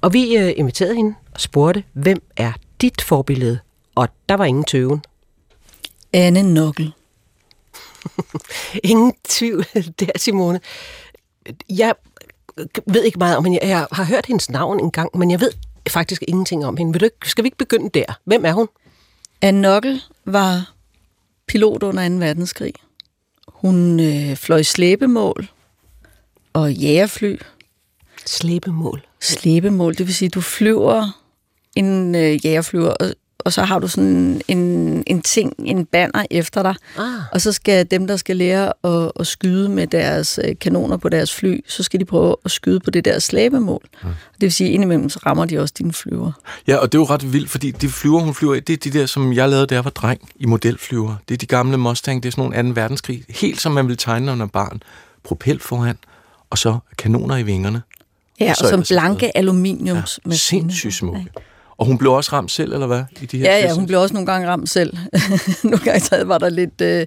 [0.00, 3.58] Og vi øh, inviterede hende og spurgte, hvem er dit forbillede?
[3.94, 5.04] Og der var ingen tøven.
[6.12, 6.92] Anne Nokkel.
[8.84, 9.66] ingen tvivl
[10.00, 10.60] der, Simone.
[11.70, 11.94] Jeg
[12.86, 13.58] ved ikke meget om hende.
[13.62, 15.50] Jeg har hørt hendes navn en gang, men jeg ved
[15.88, 16.92] faktisk ingenting om hende.
[16.92, 18.20] Vil du ikke, skal vi ikke begynde der?
[18.24, 18.68] Hvem er hun?
[19.42, 20.72] Anne Nokkel var
[21.46, 22.14] pilot under 2.
[22.14, 22.74] verdenskrig.
[23.48, 25.48] Hun øh, fløj slæbemål
[26.52, 27.36] og jægerfly.
[28.26, 29.06] Slæbemål?
[29.20, 31.22] Slæbemål, det vil sige, du flyver
[31.76, 34.58] en øh, jægerflyver, og og så har du sådan en,
[35.06, 36.74] en ting, en banner efter dig.
[36.98, 37.04] Ah.
[37.32, 41.08] Og så skal dem, der skal lære at, at skyde med deres øh, kanoner på
[41.08, 43.82] deres fly, så skal de prøve at skyde på det der slæbemål.
[44.02, 44.08] Mm.
[44.08, 46.32] Det vil sige, at indimellem så rammer de også dine flyver.
[46.66, 48.98] Ja, og det er jo ret vildt, fordi de flyver, hun flyver det er de
[48.98, 51.14] der, som jeg lavede, da jeg var dreng i modelflyver.
[51.28, 52.80] Det er de gamle Mustang, det er sådan nogle 2.
[52.80, 53.24] verdenskrig.
[53.28, 54.82] Helt som man ville tegne, når man er barn.
[55.24, 55.96] Propel foran,
[56.50, 57.82] og så kanoner i vingerne.
[58.40, 60.20] Ja, og, og som blanke aluminiums.
[60.26, 61.26] Ja, sindssygt smukke.
[61.82, 63.02] Og hun blev også ramt selv, eller hvad?
[63.22, 64.96] I de her Ja, ja, hun blev også nogle gange ramt selv.
[65.64, 67.06] nogle gange så var der lidt, øh,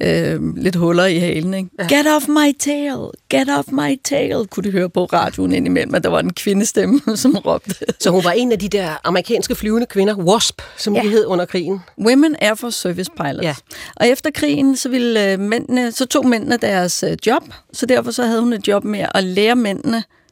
[0.00, 1.54] øh, lidt huller i halen.
[1.54, 1.70] Ikke?
[1.78, 1.96] Ja.
[1.96, 2.96] Get off my tail!
[3.28, 4.46] Get off my tail!
[4.50, 7.74] Kunne du høre på radioen indimellem, at der var en kvindestemme, som råbte.
[8.00, 11.02] Så hun var en af de der amerikanske flyvende kvinder, WASP, som ja.
[11.02, 11.80] de hed under krigen.
[12.06, 13.42] Women Air Force Service Pilots.
[13.42, 13.54] Ja.
[13.96, 18.10] Og efter krigen, så, ville, øh, mændene, så tog mændene deres øh, job, så derfor
[18.10, 20.23] så havde hun et job med at lære mændene, de, de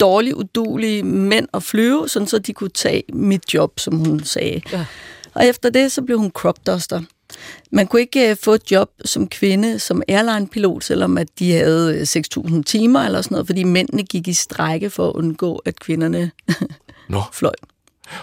[0.00, 4.60] dårlige, udulige mænd at flyve, sådan så de kunne tage mit job, som hun sagde.
[4.72, 4.84] Ja.
[5.34, 7.00] Og efter det, så blev hun crop duster.
[7.70, 11.96] Man kunne ikke uh, få et job som kvinde, som airline-pilot, selvom at de havde
[11.96, 12.02] øh,
[12.46, 16.30] 6.000 timer eller sådan noget, fordi mændene gik i strække for at undgå, at kvinderne
[17.08, 17.22] Nå.
[17.32, 17.52] fløj.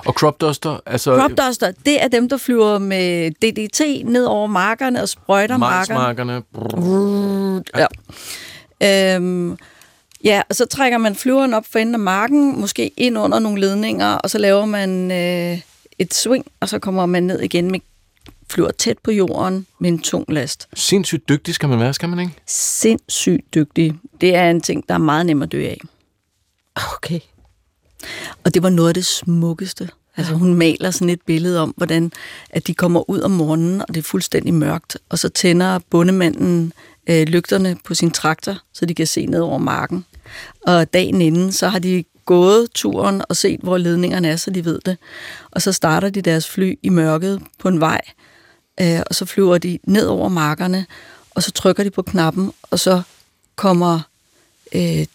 [0.05, 1.15] Og crop duster, altså...
[1.15, 5.99] Crop duster, det er dem, der flyver med DDT ned over markerne og sprøjter markerne.
[5.99, 7.63] Majsmarkerne.
[8.81, 9.15] Ja.
[9.15, 9.57] Øhm,
[10.23, 13.61] ja, og så trækker man flyveren op for enden af marken, måske ind under nogle
[13.61, 15.61] ledninger, og så laver man øh,
[15.99, 17.79] et swing, og så kommer man ned igen med
[18.49, 20.67] flyver tæt på jorden med en tung last.
[20.73, 22.33] Sindssygt dygtig skal man være, skal man ikke?
[22.47, 23.93] Sindssygt dygtig.
[24.21, 25.79] Det er en ting, der er meget nem at dø af.
[26.95, 27.19] Okay.
[28.43, 29.89] Og det var noget af det smukkeste.
[30.17, 32.11] Altså hun maler sådan et billede om, hvordan
[32.49, 36.73] at de kommer ud om morgenen, og det er fuldstændig mørkt, og så tænder bondemanden
[37.09, 40.05] øh, lygterne på sin traktor, så de kan se ned over marken.
[40.61, 44.65] Og dagen inden, så har de gået turen og set, hvor ledningerne er, så de
[44.65, 44.97] ved det.
[45.51, 48.01] Og så starter de deres fly i mørket på en vej,
[48.81, 50.85] øh, og så flyver de ned over markerne,
[51.31, 53.01] og så trykker de på knappen, og så
[53.55, 53.99] kommer
[54.75, 55.05] øh,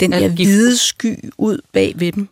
[0.00, 2.28] den der hvide sky ud bag ved dem.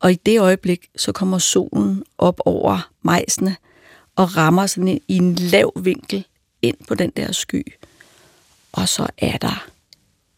[0.00, 3.56] Og i det øjeblik, så kommer solen op over majsene
[4.16, 6.26] og rammer sådan en, i en lav vinkel
[6.62, 7.72] ind på den der sky.
[8.72, 9.66] Og så er der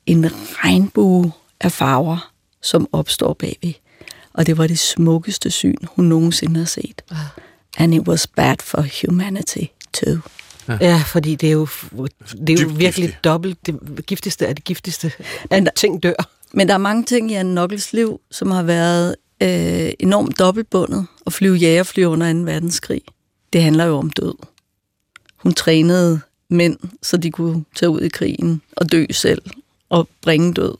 [0.07, 3.73] en regnbue af farver, som opstår bagved.
[4.33, 7.03] Og det var det smukkeste syn, hun nogensinde har set.
[7.79, 10.19] And it was bad for humanity too.
[10.81, 11.69] Ja, fordi det er jo,
[12.47, 13.25] det er jo virkelig giftigt.
[13.25, 13.67] dobbelt.
[13.67, 15.13] Det giftigste er det giftigste.
[15.51, 16.29] At ting dør.
[16.53, 21.07] Men der er mange ting i Anne Nokkels liv, som har været øh, enormt dobbeltbundet.
[21.27, 22.39] At flyve jægerfly under 2.
[22.39, 23.03] verdenskrig,
[23.53, 24.35] det handler jo om død.
[25.37, 29.43] Hun trænede mænd, så de kunne tage ud i krigen og dø selv
[29.95, 30.75] og bringe død.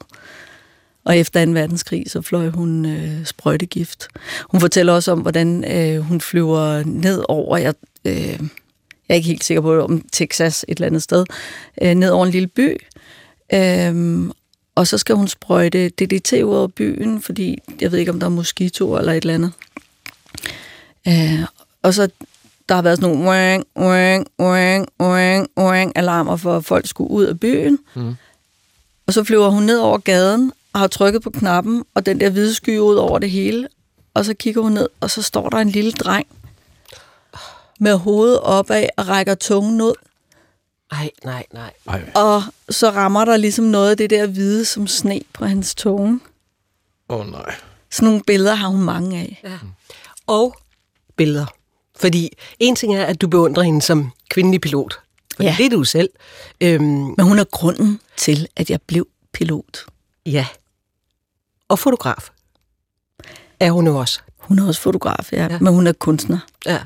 [1.05, 1.51] Og efter 2.
[1.53, 4.09] verdenskrig, så fløj hun øh, sprøjtegift.
[4.51, 7.75] Hun fortæller også om, hvordan øh, hun flyver ned over, jeg,
[8.05, 11.25] øh, jeg er ikke helt sikker på, om Texas et eller andet sted,
[11.83, 12.77] øh, ned over en lille by.
[13.55, 14.25] Øh,
[14.75, 18.27] og så skal hun sprøjte DDT ud over byen, fordi jeg ved ikke, om der
[18.27, 19.53] er moskitoer eller et eller andet.
[21.09, 21.47] Øh,
[21.83, 22.09] og så
[22.69, 27.11] der har været sådan nogle wang, wang, wang, wang, wang, alarmer for, at folk skulle
[27.11, 27.79] ud af byen.
[27.95, 28.15] Mm.
[29.07, 32.31] Og så flyver hun ned over gaden og har trykket på knappen, og den der
[32.31, 33.69] hvide sky ud over det hele.
[34.15, 36.27] Og så kigger hun ned, og så står der en lille dreng
[37.81, 39.95] med hovedet opad og rækker tungen ud.
[40.93, 41.73] Nej, nej, nej.
[41.87, 42.03] Ej.
[42.15, 46.21] Og så rammer der ligesom noget af det der hvide som sne på hans tunge.
[47.09, 47.55] Åh oh, nej.
[47.91, 49.41] Sådan nogle billeder har hun mange af.
[49.45, 49.59] Ja.
[50.27, 50.57] Og
[51.17, 51.47] billeder.
[51.97, 54.99] Fordi en ting er, at du beundrer hende som kvindelig pilot.
[55.41, 55.55] Ja.
[55.59, 56.09] det er du selv.
[56.61, 59.79] Øhm, Men hun er grunden til, at jeg blev pilot.
[60.27, 60.47] ja.
[61.69, 62.29] Og fotograf.
[63.61, 64.21] Er hun jo også.
[64.39, 65.53] Hun er også fotograf, ja, Ja.
[65.53, 65.59] ja.
[65.59, 66.39] men hun er kunstner.
[66.67, 66.81] Ja.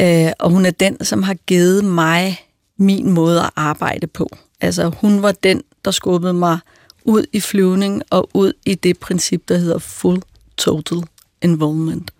[0.00, 4.28] Øh, og hun er den, som har givet mig min måde at arbejde på.
[4.60, 6.58] Altså, hun var den, der skubbede mig
[7.04, 10.22] ud i flyvning og ud i det princip, der hedder full
[10.56, 10.98] total
[11.42, 12.10] involvement.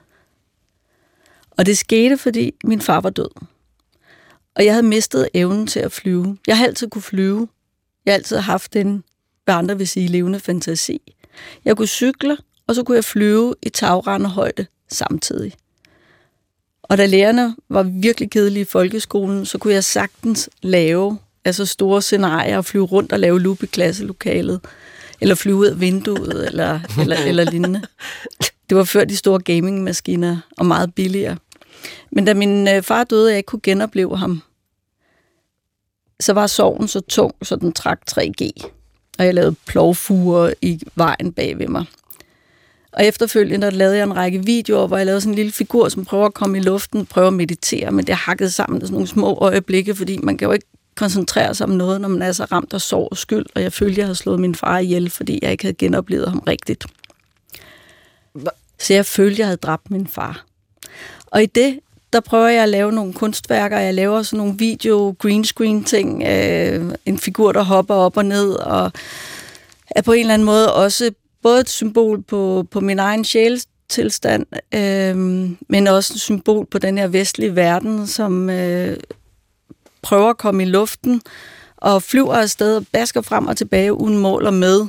[1.51, 3.29] Og det skete, fordi min far var død.
[4.59, 6.39] Og jeg havde mistet evnen til at flyve.
[6.47, 7.49] Jeg har altid kunne flyve.
[8.07, 9.05] Jeg har altid haft en,
[9.45, 11.15] hvad andre vil sige, levende fantasi.
[11.65, 15.53] Jeg kunne cykle, og så kunne jeg flyve i tagrende højde samtidig.
[16.83, 22.03] Og da lærerne var virkelig kedelige i folkeskolen, så kunne jeg sagtens lave altså store
[22.03, 24.61] scenarier og flyve rundt og lave loop i klasselokalet,
[25.21, 27.83] eller flyve ud af vinduet, eller, eller, eller lignende.
[28.69, 31.37] Det var før de store gamingmaskiner, og meget billigere.
[32.11, 34.43] Men da min øh, far døde, og jeg ikke kunne genopleve ham,
[36.21, 38.51] så var sorgen så tung, så den trak 3G.
[39.19, 41.85] Og jeg lavede plovfuger i vejen bag ved mig.
[42.93, 45.89] Og efterfølgende der lavede jeg en række videoer, hvor jeg lavede sådan en lille figur,
[45.89, 48.93] som prøver at komme i luften, prøver at meditere, men det hakket sammen af sådan
[48.95, 52.33] nogle små øjeblikke, fordi man kan jo ikke koncentrere sig om noget, når man er
[52.33, 55.11] så ramt af sorg og skyld, og jeg følte, jeg havde slået min far ihjel,
[55.11, 56.87] fordi jeg ikke havde genoplevet ham rigtigt.
[58.79, 60.45] Så jeg følte, jeg havde dræbt min far.
[61.27, 61.81] Og i det,
[62.13, 63.79] der prøver jeg at lave nogle kunstværker.
[63.79, 68.25] Jeg laver sådan nogle video, green screen ting, øh, en figur, der hopper op og
[68.25, 68.93] ned, og
[69.91, 71.11] er på en eller anden måde også
[71.43, 75.17] både et symbol på, på min egen sjælstilstand, øh,
[75.69, 78.97] men også et symbol på den her vestlige verden, som øh,
[80.03, 81.23] prøver at komme i luften
[81.77, 84.87] og flyver afsted og basker frem og tilbage uden mål og med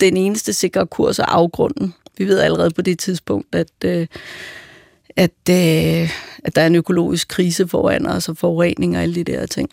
[0.00, 1.94] den eneste sikre kurs er afgrunden.
[2.18, 4.06] Vi ved allerede på det tidspunkt, at, øh,
[5.16, 6.10] at, øh,
[6.44, 9.70] at der er en økologisk krise foran os og forurening og alle de der ting.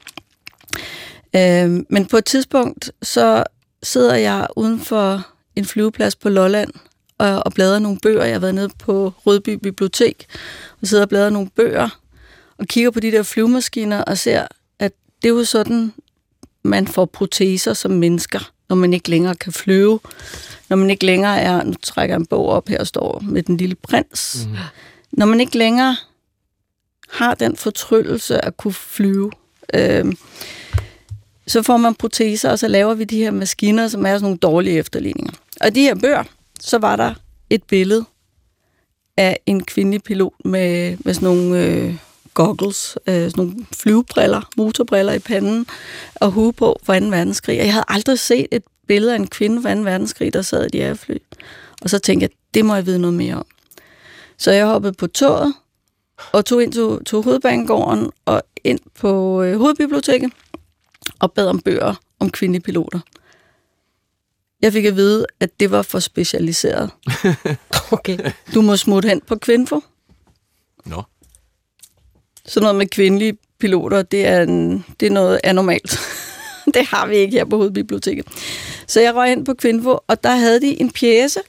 [1.36, 3.44] Øh, men på et tidspunkt, så
[3.84, 6.72] sidder jeg uden for en flyveplads på Lolland
[7.18, 8.24] og, og bladrer nogle bøger.
[8.24, 10.26] Jeg har været nede på Rødby Bibliotek
[10.82, 11.90] og sidder og bladrer nogle bøger
[12.58, 14.48] og kigger på de der flyvemaskiner og ser,
[14.80, 14.92] at
[15.22, 15.94] det er jo sådan,
[16.64, 20.00] man får proteser som mennesker, når man ikke længere kan flyve.
[20.70, 23.58] Når man ikke længere er, nu trækker jeg en bog op her, står med den
[23.58, 24.48] lille prins.
[24.50, 24.56] Mm.
[25.14, 25.96] Når man ikke længere
[27.10, 29.32] har den fortryllelse at kunne flyve,
[29.74, 30.14] øh,
[31.48, 34.38] så får man proteser, og så laver vi de her maskiner, som er sådan nogle
[34.38, 35.34] dårlige efterligninger.
[35.62, 36.24] Og de her bøger,
[36.60, 37.14] så var der
[37.50, 38.06] et billede
[39.18, 41.96] af en kvindelig pilot med, med sådan nogle øh,
[42.34, 45.66] goggles, øh, sådan nogle flyvebriller, motorbriller i panden
[46.16, 47.06] og hue på for 2.
[47.06, 47.60] verdenskrig.
[47.60, 49.82] Og jeg havde aldrig set et billede af en kvinde fra 2.
[49.82, 51.18] verdenskrig, der sad i de her fly.
[51.82, 53.46] Og så tænkte jeg, det må jeg vide noget mere om.
[54.44, 55.54] Så jeg hoppede på toget
[56.32, 60.32] og tog ind til, til hovedbanegården og ind på øh, hovedbiblioteket
[61.20, 63.00] og bad om bøger om kvindelige piloter.
[64.62, 66.90] Jeg fik at vide, at det var for specialiseret.
[67.92, 68.32] Okay.
[68.54, 69.82] Du må smutte hen på Kvinfo.
[70.86, 71.04] Nå.
[72.46, 76.00] Sådan noget med kvindelige piloter, det er, en, det er noget anormalt.
[76.74, 78.26] det har vi ikke her på Hovedbiblioteket.
[78.88, 81.40] Så jeg røg ind på Kvinfo, og der havde de en pjæse.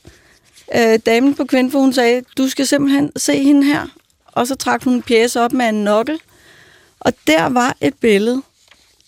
[0.75, 3.87] Øh, damen på Kvinfo, hun sagde, du skal simpelthen se hende her.
[4.27, 6.21] Og så trak hun en pjæse op med en nokkel.
[7.01, 8.43] Og der var et billede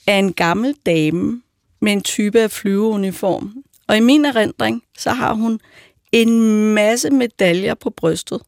[0.07, 1.43] af en gammel dame
[1.81, 3.55] med en type af flyveuniform.
[3.89, 5.61] Og i min erindring, så har hun
[6.13, 6.41] en
[6.75, 8.41] masse medaljer på brystet.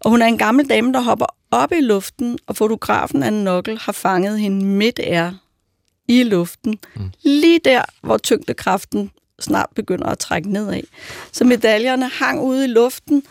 [0.00, 3.78] Og hun er en gammel dame, der hopper op i luften, og fotografen af Nokkel
[3.78, 5.32] har fanget hende midt er
[6.08, 6.78] i luften.
[6.96, 7.10] Mm.
[7.22, 9.10] Lige der, hvor tyngdekraften
[9.40, 10.80] snart begynder at trække nedad.
[11.32, 13.22] Så medaljerne hang ude i luften,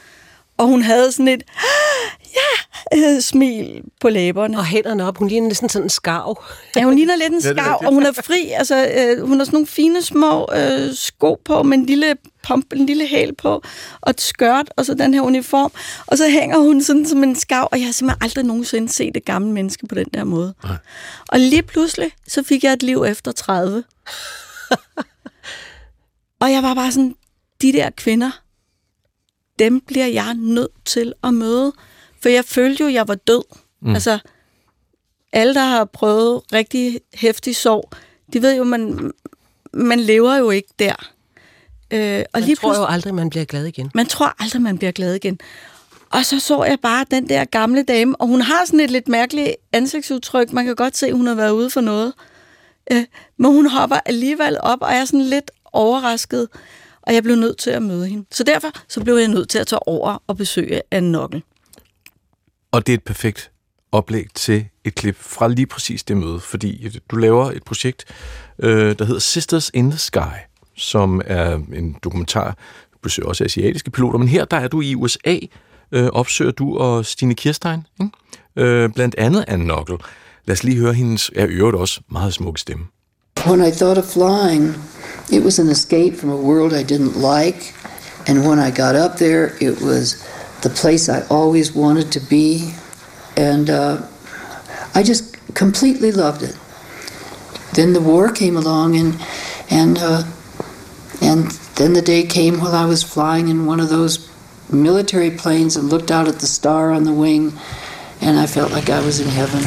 [0.57, 1.43] og hun havde sådan et
[2.37, 4.57] ja, øh, smil på læberne.
[4.57, 6.43] Og hænderne op, hun ligner næsten sådan en skarv.
[6.75, 7.87] Ja, hun ligner lidt en rigtigt.
[7.87, 8.51] og hun er fri.
[8.55, 12.73] Altså, øh, hun har sådan nogle fine små øh, sko på, med en lille pump,
[12.73, 13.63] en lille hæl på,
[14.01, 15.71] og et skørt, og så den her uniform.
[16.07, 19.17] Og så hænger hun sådan som en skav, og jeg har simpelthen aldrig nogensinde set
[19.17, 20.53] et gammelt menneske på den der måde.
[20.63, 20.75] Nej.
[21.27, 23.83] Og lige pludselig, så fik jeg et liv efter 30.
[26.39, 27.15] og jeg var bare sådan,
[27.61, 28.41] de der kvinder,
[29.59, 31.73] dem bliver jeg nødt til at møde.
[32.21, 33.41] For jeg følte jo, jeg var død.
[33.81, 33.93] Mm.
[33.93, 34.19] Altså,
[35.33, 37.89] alle, der har prøvet rigtig hæftig sorg,
[38.33, 39.11] de ved jo, man,
[39.73, 41.11] man lever jo ikke der.
[41.91, 43.91] Øh, og Jeg lige tror jo aldrig, man bliver glad igen.
[43.95, 45.39] man tror aldrig, man bliver glad igen.
[46.09, 49.07] Og så så jeg bare den der gamle dame, og hun har sådan et lidt
[49.07, 50.53] mærkeligt ansigtsudtryk.
[50.53, 52.13] Man kan godt se, at hun har været ude for noget.
[52.91, 53.03] Øh,
[53.37, 56.47] men hun hopper alligevel op, og er sådan lidt overrasket,
[57.01, 58.25] og jeg blev nødt til at møde hende.
[58.31, 61.43] Så derfor så blev jeg nødt til at tage over og besøge Anne Nokkel.
[62.71, 63.51] Og det er et perfekt
[63.91, 68.05] oplæg til et klip fra lige præcis det møde, fordi du laver et projekt,
[68.59, 70.35] øh, der hedder Sisters in the Sky,
[70.77, 72.57] som er en dokumentar,
[72.93, 75.37] du besøger også asiatiske piloter, men her der er du i USA,
[75.91, 78.11] øh, opsøger du og Stine Kirstein, ikke?
[78.55, 79.97] Øh, blandt andet Anne Nokkel.
[80.45, 82.85] Lad os lige høre hendes, jeg øvrigt også meget smukke stemme.
[83.45, 84.73] When I thought of flying,
[85.31, 87.75] it was an escape from a world I didn't like.
[88.27, 90.23] And when I got up there, it was
[90.61, 92.73] the place I always wanted to be.
[93.37, 94.07] And uh,
[94.95, 96.57] I just completely loved it.
[97.75, 99.19] Then the war came along, and
[99.69, 100.23] and uh,
[101.21, 104.29] and then the day came while I was flying in one of those
[104.71, 107.53] military planes and looked out at the star on the wing,
[108.21, 109.61] and I felt like I was in heaven.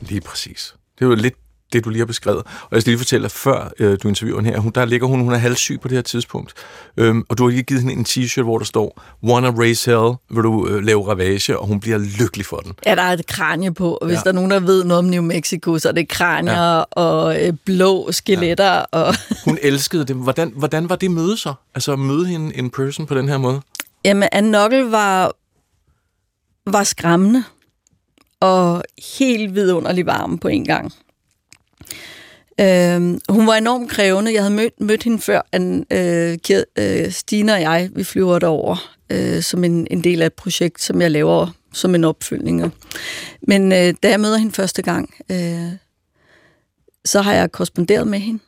[0.00, 0.74] Lige præcis.
[0.98, 1.41] Det jo lidt
[1.72, 2.38] det, du lige har beskrevet.
[2.62, 5.06] Og jeg skal lige fortælle, at før øh, du interviewer hende her, hun, der ligger
[5.06, 6.52] hun, hun er halvsyg på det her tidspunkt.
[6.96, 10.14] Øhm, og du har lige givet hende en t-shirt, hvor der står, Wanna raise hell,
[10.30, 12.72] vil du øh, lave ravage, og hun bliver lykkelig for den.
[12.86, 14.20] Ja, der er et kranje på, og hvis Ja.
[14.20, 16.82] der er nogen, der ved noget om New Mexico, så er det kranier ja.
[16.90, 18.72] og øh, blå skeletter.
[18.74, 18.82] Ja.
[18.92, 19.14] Og,
[19.44, 20.16] Hun elskede det.
[20.16, 21.54] Hvordan, hvordan var det møde så?
[21.74, 23.60] Altså at møde hende in person på den her måde?
[24.04, 25.32] Jamen, Anne Nokkel var,
[26.66, 27.44] var skræmmende
[28.40, 28.82] og
[29.18, 30.92] helt vidunderlig varm på en gang.
[32.60, 34.32] Øhm, hun var enormt krævende.
[34.32, 36.38] Jeg havde mødt, mødt hende før, en, øh,
[36.78, 40.82] øh, Stine og jeg, vi flyver derover øh, som en, en del af et projekt,
[40.82, 42.74] som jeg laver som en opfølgning.
[43.42, 45.72] Men øh, da jeg møder hende første gang, øh,
[47.04, 48.42] så har jeg korresponderet med hende.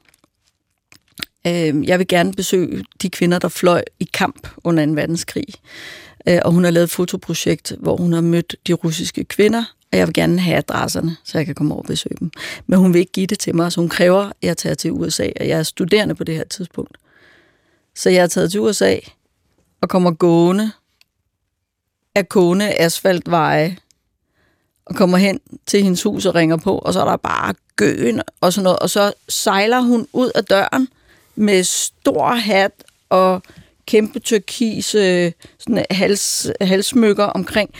[1.46, 4.92] Øh, jeg vil gerne besøge de kvinder, der fløj i kamp under 2.
[4.92, 5.46] verdenskrig.
[6.28, 9.98] Øh, og hun har lavet et fotoprojekt, hvor hun har mødt de russiske kvinder, og
[9.98, 12.30] jeg vil gerne have adresserne, så jeg kan komme over og besøge dem.
[12.66, 14.92] Men hun vil ikke give det til mig, så hun kræver, at jeg tager til
[14.92, 16.98] USA, og jeg er studerende på det her tidspunkt.
[17.94, 18.96] Så jeg er taget til USA
[19.80, 20.70] og kommer gående
[22.14, 23.76] af kone asfaltveje
[24.86, 28.22] og kommer hen til hendes hus og ringer på, og så er der bare gøen
[28.40, 30.88] og sådan noget, og så sejler hun ud af døren
[31.36, 32.72] med stor hat
[33.08, 33.42] og
[33.86, 37.70] kæmpe turkise sådan hals, halssmykker omkring.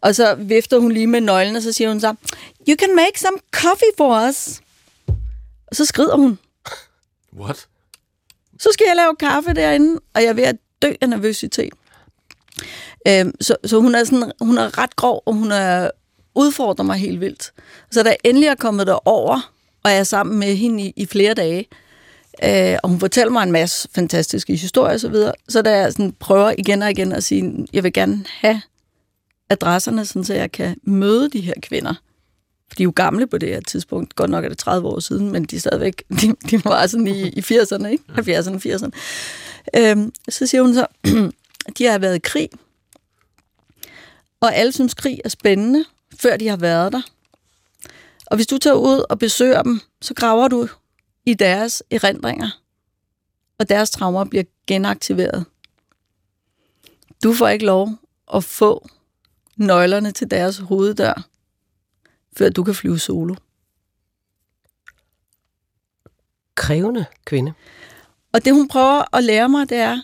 [0.00, 2.14] Og så vifter hun lige med nøglen, og så siger hun så,
[2.68, 4.60] You can make some coffee for us.
[5.66, 6.38] Og så skrider hun.
[7.40, 7.66] What?
[8.58, 11.72] Så skal jeg lave kaffe derinde, og jeg er ved at dø af nervøsitet.
[13.08, 15.90] Øhm, så, så hun er sådan, hun er ret grov, og hun er
[16.34, 17.52] udfordrer mig helt vildt.
[17.90, 19.52] Så da jeg endelig er kommet derover,
[19.84, 21.66] og jeg er sammen med hende i, i flere dage,
[22.44, 25.92] øh, og hun fortæller mig en masse fantastiske historier osv., så, videre, så da jeg
[25.92, 28.60] sådan prøver igen og igen at sige, jeg vil gerne have
[29.50, 31.94] adresserne, sådan så jeg kan møde de her kvinder.
[32.68, 34.16] For de er jo gamle på det her tidspunkt.
[34.16, 37.06] Godt nok er det 30 år siden, men de er stadigvæk, de, de var sådan
[37.06, 38.04] i, i 80'erne, ikke?
[38.08, 38.90] 70'erne, 80'erne.
[39.76, 40.86] Øhm, så siger hun så,
[41.78, 42.48] de har været i krig,
[44.40, 45.84] og alle synes, krig er spændende,
[46.20, 47.02] før de har været der.
[48.26, 50.68] Og hvis du tager ud og besøger dem, så graver du
[51.28, 52.62] i deres erindringer,
[53.58, 55.44] og deres traumer bliver genaktiveret.
[57.22, 57.90] Du får ikke lov
[58.34, 58.88] at få
[59.56, 61.28] nøglerne til deres hoveddør,
[62.36, 63.34] før du kan flyve solo.
[66.54, 67.52] Krævende kvinde.
[68.32, 70.00] Og det, hun prøver at lære mig, det er,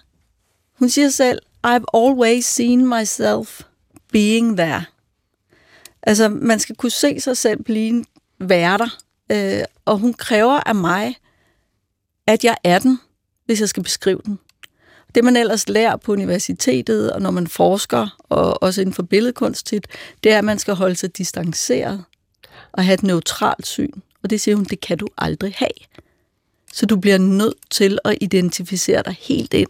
[0.73, 3.61] hun siger selv, I've always seen myself
[4.13, 4.85] being there.
[6.03, 8.05] Altså, man skal kunne se sig selv blive
[8.39, 9.04] være der.
[9.33, 11.17] Øh, og hun kræver af mig,
[12.27, 13.01] at jeg er den,
[13.47, 14.39] hvis jeg skal beskrive den.
[15.15, 19.67] Det, man ellers lærer på universitetet, og når man forsker, og også inden for billedkunst
[19.67, 19.87] tit,
[20.25, 22.05] det er, at man skal holde sig distanceret
[22.73, 23.93] og have et neutralt syn.
[24.23, 25.71] Og det siger hun, det kan du aldrig have.
[26.73, 29.69] Så du bliver nødt til at identificere dig helt ind.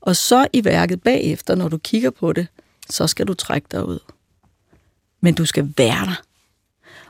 [0.00, 2.46] Og så i værket bagefter, når du kigger på det,
[2.90, 3.98] så skal du trække dig ud.
[5.20, 6.22] Men du skal være der.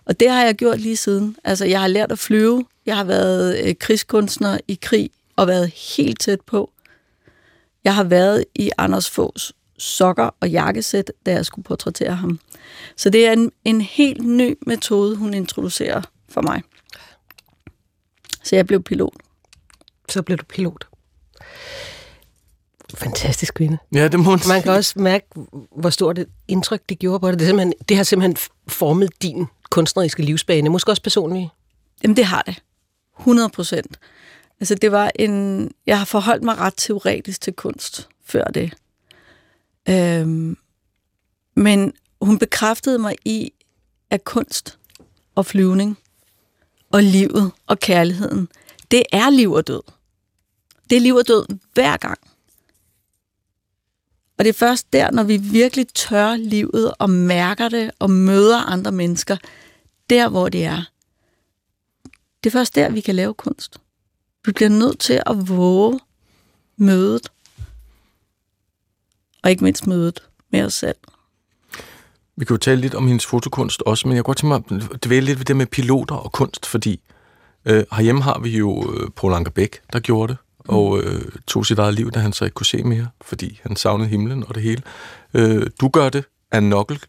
[0.07, 1.37] Og det har jeg gjort lige siden.
[1.45, 2.67] Altså, jeg har lært at flyve.
[2.87, 6.73] Jeg har været øh, krigskunstner i krig og været helt tæt på.
[7.85, 12.41] Jeg har været i Anders Fås sokker og jakkesæt, da jeg skulle portrættere ham.
[12.97, 16.63] Så det er en, en helt ny metode, hun introducerer for mig.
[18.45, 19.15] Så jeg blev pilot.
[20.09, 20.87] Så blev du pilot.
[22.97, 23.79] Fantastisk kvinde.
[23.95, 25.27] Ja, det må man Man kan også mærke,
[25.77, 27.39] hvor stort et indtryk det gjorde på dig.
[27.39, 28.37] Det, er simpelthen, det har simpelthen
[28.69, 31.51] formet din kunstneriske livsbane, måske også personligt.
[32.03, 32.63] Jamen, det har det.
[33.19, 33.99] 100 procent.
[34.61, 35.71] Altså, det var en...
[35.87, 38.75] Jeg har forholdt mig ret teoretisk til kunst før det.
[39.89, 40.57] Øhm,
[41.57, 43.53] men hun bekræftede mig i,
[44.11, 44.79] at kunst
[45.35, 45.99] og flyvning
[46.93, 48.49] og livet og kærligheden,
[48.91, 49.83] det er liv og død.
[50.91, 52.19] Det er liv og død hver gang.
[54.39, 58.59] Og det er først der, når vi virkelig tør livet og mærker det og møder
[58.59, 59.37] andre mennesker,
[60.11, 60.83] der hvor det er.
[62.45, 63.81] Det er først der, vi kan lave kunst.
[64.47, 66.01] Vi bliver nødt til at våge
[66.77, 67.29] mødet.
[69.43, 70.97] Og ikke mindst mødet med os selv.
[72.37, 74.91] Vi kan jo tale lidt om hendes fotokunst også, men jeg kunne godt tænke mig
[74.95, 77.01] at dvæle lidt ved det med piloter og kunst, fordi
[77.65, 80.39] øh, herhjemme har vi jo øh, Paul Anker Bæk, der gjorde det,
[80.69, 80.75] Mm.
[80.75, 83.77] og øh, tog sit eget liv, da han så ikke kunne se mere, fordi han
[83.77, 84.83] savnede himlen og det hele.
[85.35, 87.01] Øh, du gør det, Anne Nokkel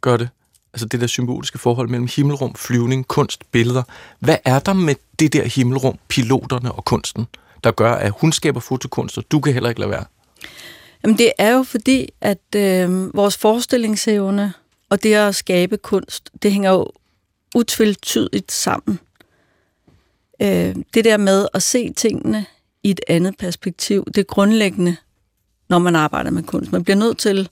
[0.00, 0.28] gør det,
[0.72, 3.82] altså det der symboliske forhold mellem himmelrum, flyvning, kunst, billeder.
[4.18, 7.26] Hvad er der med det der himmelrum, piloterne og kunsten,
[7.64, 10.04] der gør, at hun skaber fotokunst, og du kan heller ikke lade være?
[11.02, 14.52] Jamen det er jo fordi, at øh, vores forestillingsevne
[14.90, 16.92] og det at skabe kunst, det hænger jo
[17.54, 18.98] utvetydigt sammen.
[20.42, 22.46] Øh, det der med at se tingene
[22.82, 24.96] i et andet perspektiv, det er grundlæggende,
[25.68, 26.72] når man arbejder med kunst.
[26.72, 27.48] Man bliver nødt til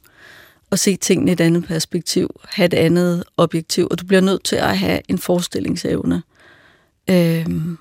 [0.73, 4.45] at se tingene i et andet perspektiv, have et andet objektiv, og du bliver nødt
[4.45, 6.23] til at have en forestillingsevne.
[7.11, 7.79] Øhm,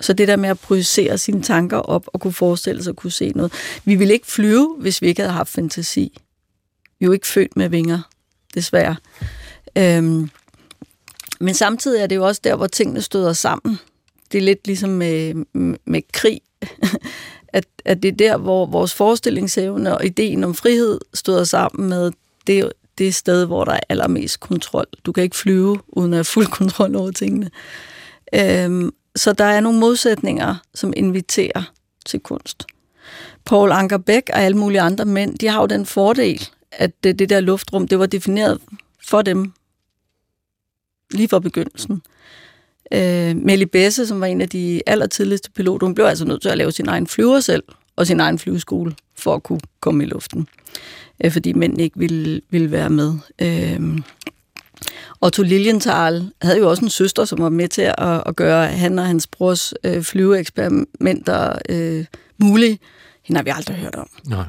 [0.00, 3.10] så det der med at projicere sine tanker op og kunne forestille sig at kunne
[3.10, 3.52] se noget.
[3.84, 6.18] Vi ville ikke flyve, hvis vi ikke havde haft fantasi.
[6.98, 8.00] Vi er jo ikke født med vinger,
[8.54, 8.96] desværre.
[9.76, 10.30] Øhm,
[11.40, 13.78] men samtidig er det jo også der, hvor tingene støder sammen.
[14.32, 15.34] Det er lidt ligesom med,
[15.84, 16.40] med krig,
[17.48, 22.12] at, at det er der, hvor vores forestillingsevne og ideen om frihed støder sammen med
[22.46, 24.86] det, det sted, hvor der er allermest kontrol.
[25.04, 27.50] Du kan ikke flyve uden at have fuld kontrol over tingene.
[28.34, 31.72] Øhm, så der er nogle modsætninger, som inviterer
[32.06, 32.66] til kunst.
[33.44, 37.18] Paul Anker Beck og alle mulige andre mænd, de har jo den fordel, at det,
[37.18, 38.60] det der luftrum, det var defineret
[39.08, 39.52] for dem
[41.10, 41.92] lige fra begyndelsen.
[41.94, 42.00] Øh,
[43.36, 46.58] Melly Besse, som var en af de allertidligste piloter, hun blev altså nødt til at
[46.58, 47.62] lave sin egen flyver selv,
[47.96, 50.48] og sin egen flyveskole, for at kunne komme i luften.
[51.24, 53.12] Øh, fordi mænd ikke ville, ville være med.
[53.42, 53.98] Øh,
[55.20, 58.98] Otto Lilienthal havde jo også en søster, som var med til at, at gøre han
[58.98, 62.04] og hans brors øh, flyveeksperimenter øh,
[62.38, 62.78] mulige.
[63.24, 64.08] Hende har vi aldrig hørt om.
[64.26, 64.44] Nej.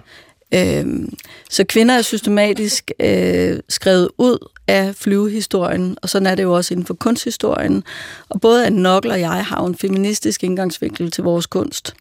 [0.53, 1.13] Øhm,
[1.49, 6.73] så kvinder er systematisk øh, skrevet ud af flyvehistorien, og sådan er det jo også
[6.73, 7.83] inden for kunsthistorien.
[8.29, 11.93] Og både Anne Nokkel og jeg har en feministisk indgangsvinkel til vores kunst.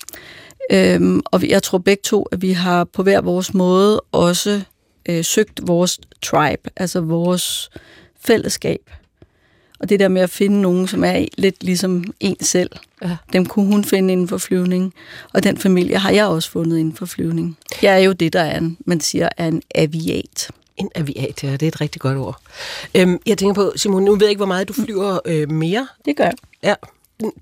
[0.70, 4.60] Øhm, og jeg tror begge to, at vi har på hver vores måde også
[5.08, 7.70] øh, søgt vores tribe, altså vores
[8.20, 8.90] fællesskab.
[9.80, 12.70] Og det der med at finde nogen, som er lidt ligesom en selv,
[13.02, 13.16] ja.
[13.32, 14.94] dem kunne hun finde inden for flyvning.
[15.32, 17.58] Og den familie har jeg også fundet inden for flyvning.
[17.82, 20.50] Jeg er jo det, der er en, man siger, er en aviat.
[20.78, 22.40] En aviat, ja, det er et rigtig godt ord.
[22.94, 25.88] Øhm, jeg tænker på, Simon, nu ved jeg ikke, hvor meget du flyver øh, mere.
[26.04, 26.34] Det gør jeg.
[26.62, 26.74] Ja,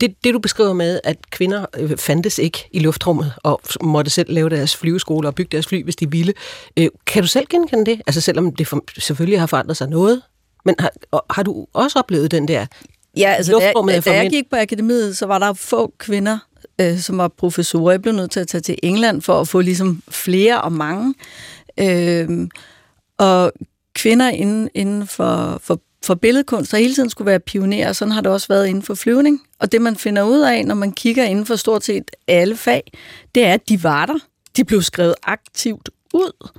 [0.01, 4.33] det, det du beskriver med, at kvinder øh, fandtes ikke i luftrummet og måtte selv
[4.33, 6.35] lave deres flyveskole og bygge deres fly, hvis de ville.
[6.77, 8.03] Øh, kan du selv genkende det?
[8.07, 10.23] Altså selvom det for, selvfølgelig har forandret sig noget,
[10.65, 10.91] men har,
[11.31, 12.67] har du også oplevet den der
[13.17, 16.39] Ja, altså da, da, da jeg gik på akademiet, så var der få kvinder,
[16.81, 17.91] øh, som var professorer.
[17.91, 21.15] Jeg blev nødt til at tage til England for at få ligesom flere og mange.
[21.81, 22.49] Øh,
[23.19, 23.53] og
[23.95, 28.21] kvinder inden, inden for, for, for billedkunst har hele tiden skulle være pionerer, sådan har
[28.21, 29.43] det også været inden for flyvning.
[29.59, 32.93] Og det man finder ud af, når man kigger inden for stort set alle fag,
[33.35, 34.19] det er, at de var der.
[34.57, 36.51] De blev skrevet aktivt ud.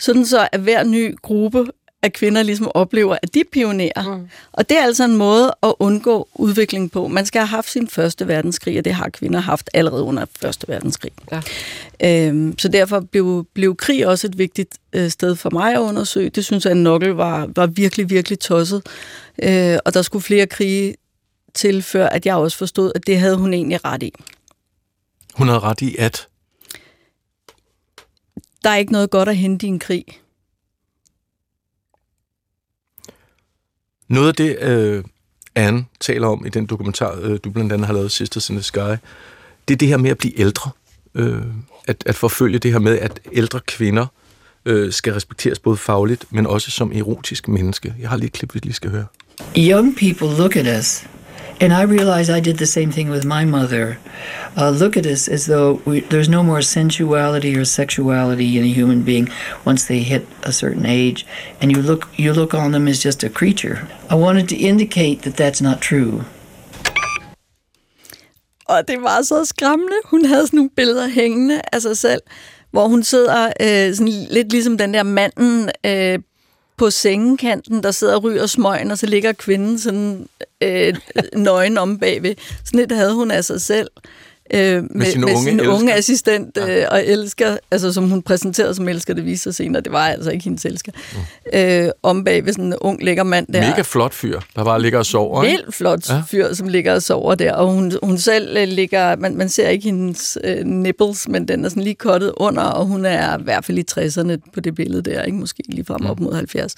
[0.00, 1.66] Sådan så, at hver ny gruppe
[2.02, 4.16] at kvinder ligesom oplever, at de er pionerer.
[4.16, 4.28] Mm.
[4.52, 7.08] Og det er altså en måde at undgå udvikling på.
[7.08, 10.68] Man skal have haft sin første verdenskrig, og det har kvinder haft allerede under første
[10.68, 11.12] verdenskrig.
[11.32, 11.40] Ja.
[12.04, 16.30] Øhm, så derfor blev, blev krig også et vigtigt øh, sted for mig at undersøge.
[16.30, 18.82] Det synes jeg, at Nokkel var, var virkelig, virkelig tosset.
[19.42, 20.94] Øh, og der skulle flere krige
[21.54, 24.12] til, før at jeg også forstod, at det havde hun egentlig ret i.
[25.34, 26.28] Hun havde ret i at?
[28.64, 30.04] Der er ikke noget godt at hente i en krig.
[34.08, 35.04] Noget af det, øh,
[35.54, 38.62] Anne taler om i den dokumentar, øh, du blandt andet har lavet, Sisters in the
[38.62, 38.96] Sky,
[39.68, 40.70] det er det her med at blive ældre.
[41.14, 41.42] Øh,
[41.88, 44.06] at, at forfølge det her med, at ældre kvinder
[44.64, 47.94] øh, skal respekteres både fagligt, men også som erotisk menneske.
[48.00, 49.06] Jeg har lige et klip, vi lige skal høre.
[49.56, 51.06] Young people look at us
[51.60, 53.98] And I realized I did the same thing with my mother.
[54.56, 58.68] Uh, look at us as though we, there's no more sensuality or sexuality in a
[58.68, 59.28] human being
[59.64, 61.26] once they hit a certain age,
[61.60, 63.88] and you look you look on them as just a creature.
[64.08, 66.24] I wanted to indicate that that's not true.
[68.68, 69.96] Og det var så skræmmende.
[70.04, 72.20] Hun havde sådan nogle billeder hængende af sig selv,
[72.70, 76.18] hvor hun sidder øh, sådan lidt ligesom den der manden øh,
[76.78, 80.28] på sengekanten, der sidder og ryger smøgen, og så ligger kvinden sådan
[80.60, 80.94] øh,
[81.36, 82.34] nøgen om bagved.
[82.64, 83.90] Sådan et havde hun af sig selv
[84.54, 86.80] øh, med, med sin, med unge, sin unge assistent ja.
[86.80, 90.08] øh, og elsker, altså som hun præsenterede som elsker, det viser sig senere, det var
[90.08, 91.58] altså ikke hendes elsker, mm.
[91.58, 93.60] øh, om bag ved sådan en ung lækker mand der.
[93.60, 95.42] Mega flot fyr, der bare ligger og sover.
[95.42, 96.22] Vildt flot ja.
[96.30, 99.68] fyr, som ligger og sover der, og hun, hun selv øh, ligger, man, man ser
[99.68, 103.42] ikke hendes øh, nipples, men den er sådan lige kottet under, og hun er i
[103.42, 105.38] hvert fald i 60'erne på det billede der, ikke?
[105.38, 106.24] måske lige frem op mm.
[106.24, 106.74] mod 70.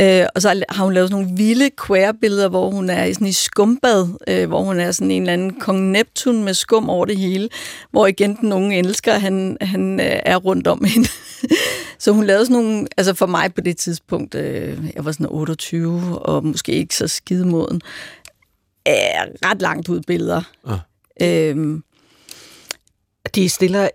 [0.00, 3.26] Øh, og så har hun lavet sådan nogle vilde queer-billeder, hvor hun er i sådan
[3.26, 7.04] i skumbad, øh, hvor hun er sådan en eller anden kong Neptun med skum over
[7.04, 7.48] det hele,
[7.90, 11.08] hvor igen den unge elsker, han, han øh, er rundt om hende.
[11.98, 15.26] så hun lavede sådan nogle, altså for mig på det tidspunkt, øh, jeg var sådan
[15.30, 17.80] 28, og måske ikke så skidemoden,
[18.88, 18.92] øh,
[19.44, 20.42] ret langt ud billeder.
[20.66, 20.78] Ah.
[21.22, 21.82] Øhm,
[23.34, 23.88] de stiller,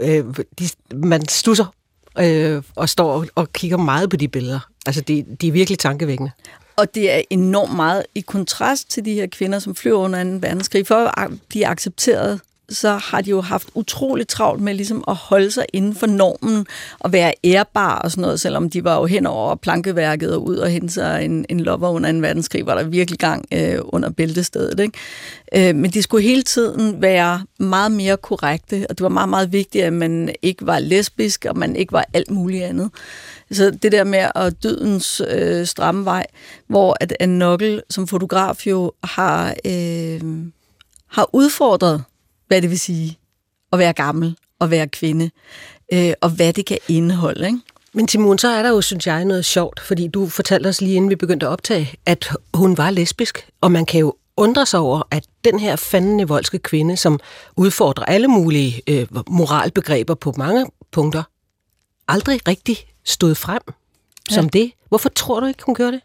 [0.00, 0.24] øh,
[0.58, 1.74] de, man stusser
[2.18, 4.60] øh, og står og kigger meget på de billeder.
[4.86, 6.30] Altså, de, de er virkelig tankevækkende.
[6.76, 10.30] Og det er enormt meget i kontrast til de her kvinder, som flyver under 2.
[10.30, 10.86] verdenskrig.
[10.86, 12.40] For at blive accepteret,
[12.70, 16.66] så har de jo haft utrolig travlt med ligesom at holde sig inden for normen
[16.98, 20.56] og være ærbare og sådan noget, selvom de var jo hen over plankeværket og ud
[20.56, 22.18] og hente sig en, en lover under 2.
[22.18, 24.80] verdenskrig, var der virkelig gang øh, under bæltestedet.
[24.80, 25.68] Ikke?
[25.68, 29.52] Øh, men de skulle hele tiden være meget mere korrekte, og det var meget, meget
[29.52, 32.90] vigtigt, at man ikke var lesbisk, og man ikke var alt muligt andet.
[33.52, 36.26] Så det der med at dødens øh, stramme vej,
[36.66, 40.20] hvor at en Nokkel som fotograf jo har, øh,
[41.06, 42.04] har udfordret,
[42.48, 43.18] hvad det vil sige
[43.72, 45.30] at være gammel og være kvinde,
[45.92, 47.46] øh, og hvad det kan indeholde.
[47.46, 47.58] Ikke?
[47.92, 50.94] Men Timon, så er der jo, synes jeg, noget sjovt, fordi du fortalte os lige
[50.94, 54.80] inden vi begyndte at optage, at hun var lesbisk, og man kan jo undre sig
[54.80, 57.20] over, at den her fandende voldske kvinde, som
[57.56, 61.22] udfordrer alle mulige øh, moralbegreber på mange punkter,
[62.08, 63.62] aldrig rigtig stod frem
[64.30, 64.34] ja.
[64.34, 64.72] som det.
[64.88, 66.00] Hvorfor tror du ikke, hun gør det?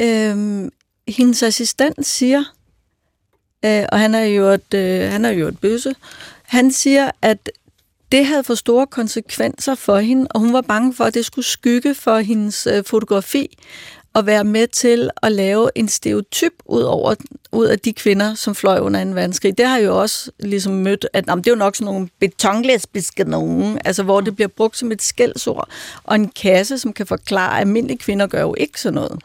[0.00, 0.70] Øhm,
[1.08, 2.44] hendes assistent siger,
[3.64, 5.94] øh, og han er jo et, øh, han er jo et bøsse,
[6.42, 7.50] han siger, at
[8.12, 11.44] det havde for store konsekvenser for hende, og hun var bange for, at det skulle
[11.44, 13.58] skygge for hendes øh, fotografi
[14.14, 17.14] og være med til at lave en stereotyp ud, over,
[17.52, 19.58] ud af de kvinder, som fløj under en verdenskrig.
[19.58, 23.24] Det har jo også ligesom mødt, at jamen, det er jo nok sådan nogle betonlesbiske
[23.24, 25.68] nogen, altså hvor det bliver brugt som et skældsord,
[26.04, 29.22] og en kasse, som kan forklare, at almindelige kvinder gør jo ikke sådan noget.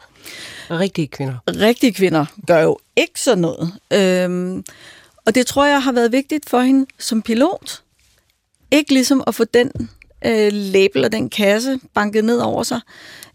[0.70, 1.34] Rigtige kvinder.
[1.48, 3.72] Rigtige kvinder gør jo ikke sådan noget.
[3.92, 4.64] Øhm,
[5.26, 7.82] og det tror jeg har været vigtigt for hende som pilot.
[8.70, 9.70] Ikke ligesom at få den
[10.26, 12.80] øh, label og den kasse banket ned over sig.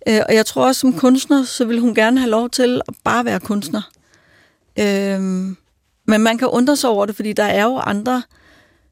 [0.07, 2.93] Øh, og jeg tror også, som kunstner, så vil hun gerne have lov til at
[3.03, 3.81] bare være kunstner.
[4.79, 5.19] Øh,
[6.05, 8.23] men man kan undre sig over det, fordi der er jo andre,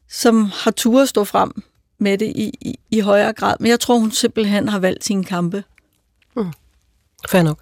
[0.10, 1.64] som har tur at stå frem
[2.00, 3.56] med det i, i, i højere grad.
[3.60, 5.64] Men jeg tror, hun simpelthen har valgt sine kampe.
[6.36, 6.52] Mm.
[7.30, 7.60] Fair nok.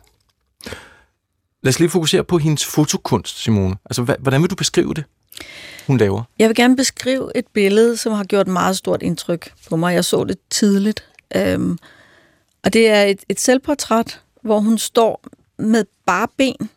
[1.64, 3.76] Lad os lige fokusere på hendes fotokunst, Simone.
[3.86, 5.04] Altså, hvordan vil du beskrive det,
[5.88, 6.24] hun laver?
[6.40, 9.94] Jeg vil gerne beskrive et billede, som har gjort meget stort indtryk på mig.
[9.94, 11.04] Jeg så det tidligt.
[11.36, 11.78] Øhm,
[12.64, 15.24] og det er et, et selvportræt, hvor hun står
[15.58, 16.70] med bare ben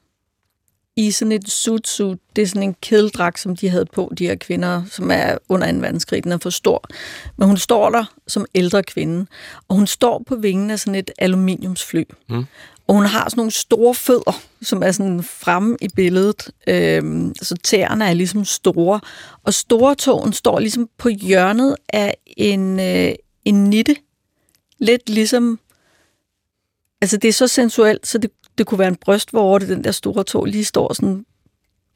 [0.97, 2.19] i sådan et suit suit.
[2.37, 5.67] Det er sådan en kedeldragt, som de havde på, de her kvinder, som er under
[5.67, 6.25] en verdenskrig.
[6.25, 6.85] Den er for stor.
[7.37, 9.27] Men hun står der som ældre kvinde,
[9.69, 12.05] og hun står på vingen af sådan et aluminiumsfly.
[12.29, 12.45] Mm.
[12.89, 16.51] Og hun har sådan nogle store fødder, som er sådan fremme i billedet.
[16.67, 19.01] Øhm, så tæerne er ligesom store.
[19.45, 23.15] Og store tåen står ligesom på hjørnet af en, øh,
[23.45, 23.97] en nitte.
[24.79, 25.59] Lidt ligesom...
[27.01, 29.85] Altså, det er så sensuelt, så det, det kunne være en bryst, hvor det den
[29.85, 31.27] der store tå lige står sådan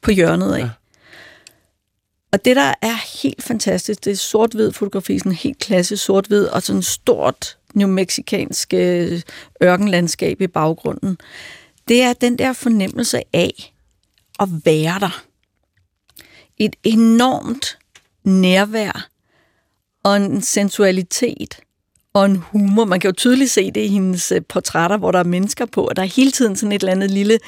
[0.03, 0.59] på hjørnet af.
[0.59, 0.71] Ja.
[2.33, 6.63] Og det, der er helt fantastisk, det er sort-hvid fotografi, sådan helt klassisk sort-hvid, og
[6.63, 9.21] sådan stort New mexicanske øh,
[9.63, 11.19] ørkenlandskab i baggrunden.
[11.89, 13.75] Det er den der fornemmelse af
[14.41, 15.25] at være der.
[16.59, 17.79] Et enormt
[18.25, 19.09] nærvær
[20.05, 21.61] og en sensualitet
[22.15, 22.85] og en humor.
[22.85, 25.85] Man kan jo tydeligt se det i hendes øh, portrætter, hvor der er mennesker på,
[25.85, 27.39] og der er hele tiden sådan et eller andet lille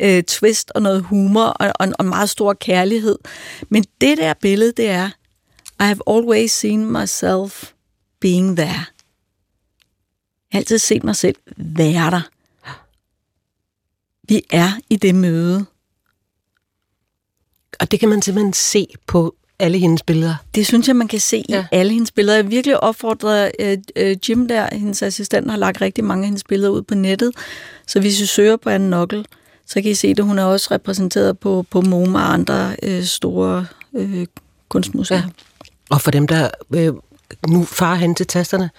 [0.00, 3.18] øh, twist og noget humor og, og, og en meget stor kærlighed.
[3.68, 5.10] Men det der billede, det er,
[5.80, 7.72] I have always seen myself
[8.20, 8.84] being there.
[10.52, 12.20] Jeg har altid set mig selv være der.
[14.28, 15.64] Vi er i det møde.
[17.80, 20.34] Og det kan man simpelthen se på alle hendes billeder.
[20.54, 21.60] Det synes jeg, man kan se ja.
[21.72, 22.36] i alle hendes billeder.
[22.36, 26.70] Jeg virkelig opfordrer uh, Jim der, hendes assistent, har lagt rigtig mange af hendes billeder
[26.70, 27.32] ud på nettet.
[27.86, 29.26] Så hvis I søger på Anne Nokkel,
[29.66, 30.24] så kan I se det.
[30.24, 34.24] Hun er også repræsenteret på, på MoMA og andre uh, store uh,
[34.68, 35.18] kunstmuseer.
[35.18, 35.24] Ja.
[35.90, 36.98] Og for dem, der uh,
[37.48, 38.70] nu farer hen til tasterne,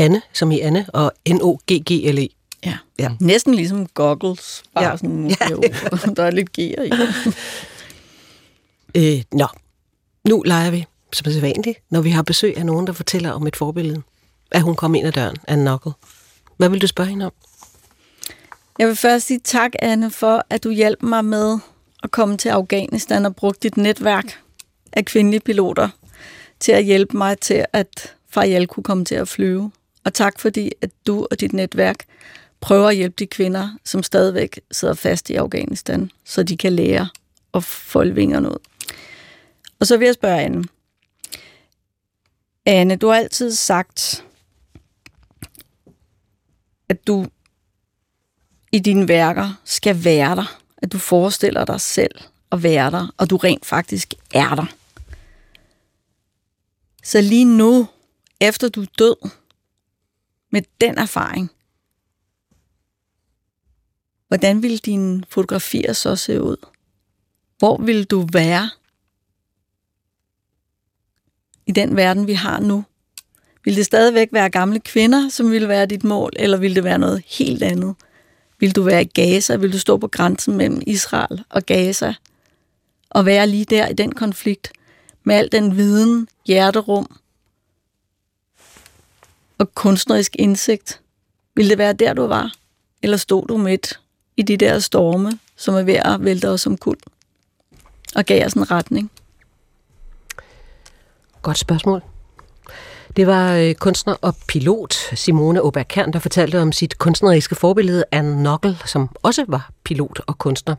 [0.00, 2.28] Anne, som i Anne, og N-O-G-G-L-E.
[2.66, 2.78] Ja.
[2.98, 4.96] ja, næsten ligesom goggles, bare ja.
[4.96, 5.50] sådan, ja.
[5.50, 5.62] jo,
[6.16, 6.92] der er lidt G'er i.
[8.94, 9.46] øh, nå,
[10.28, 13.46] nu leger vi, som er vanligt, når vi har besøg af nogen, der fortæller om
[13.46, 14.02] et forbillede.
[14.50, 15.92] At hun kom ind ad døren, Anne Knuckle.
[16.56, 17.32] Hvad vil du spørge hende om?
[18.78, 21.58] Jeg vil først sige tak, Anne, for at du hjalp mig med
[22.02, 24.38] at komme til Afghanistan og bruge dit netværk
[24.92, 25.88] af kvindelige piloter
[26.60, 29.70] til at hjælpe mig til, at Fariel kunne komme til at flyve.
[30.04, 32.04] Og tak fordi, at du og dit netværk
[32.60, 37.08] prøver at hjælpe de kvinder, som stadigvæk sidder fast i Afghanistan, så de kan lære
[37.54, 38.58] at folde vingerne ud.
[39.80, 40.64] Og så vil jeg spørge Anne.
[42.66, 44.24] Anne, du har altid sagt,
[46.88, 47.26] at du
[48.72, 50.60] i dine værker skal være der.
[50.82, 52.14] At du forestiller dig selv
[52.52, 54.66] at være der, og du rent faktisk er der.
[57.02, 57.88] Så lige nu,
[58.40, 59.30] efter du er død,
[60.50, 61.50] med den erfaring,
[64.28, 66.56] hvordan vil dine fotografier så se ud?
[67.58, 68.70] Hvor vil du være
[71.66, 72.84] i den verden, vi har nu?
[73.64, 76.98] Vil det stadigvæk være gamle kvinder, som vil være dit mål, eller vil det være
[76.98, 77.94] noget helt andet?
[78.58, 79.56] Vil du være i Gaza?
[79.56, 82.14] Vil du stå på grænsen mellem Israel og Gaza?
[83.10, 84.72] Og være lige der i den konflikt,
[85.24, 87.19] med al den viden, hjerterum
[89.60, 91.00] og kunstnerisk indsigt?
[91.56, 92.54] Vil det være der, du var?
[93.02, 94.00] Eller stod du midt
[94.36, 96.96] i de der storme, som er ved at vælte os som kul?
[98.14, 99.10] Og gav os en retning?
[101.42, 102.02] Godt spørgsmål.
[103.16, 108.42] Det var øh, kunstner og pilot Simone Oberkern, der fortalte om sit kunstneriske forbillede Anne
[108.42, 110.74] Nockel, som også var pilot og kunstner.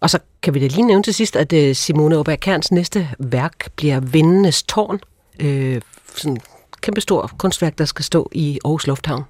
[0.00, 3.70] Og så kan vi da lige nævne til sidst, at øh, Simone Oberkerns næste værk
[3.76, 5.00] bliver Vindenes Tårn.
[5.40, 5.80] Øh,
[6.16, 6.40] sådan
[6.84, 9.24] kæmpestor kunstværk, der skal stå i Aarhus Lufthavn.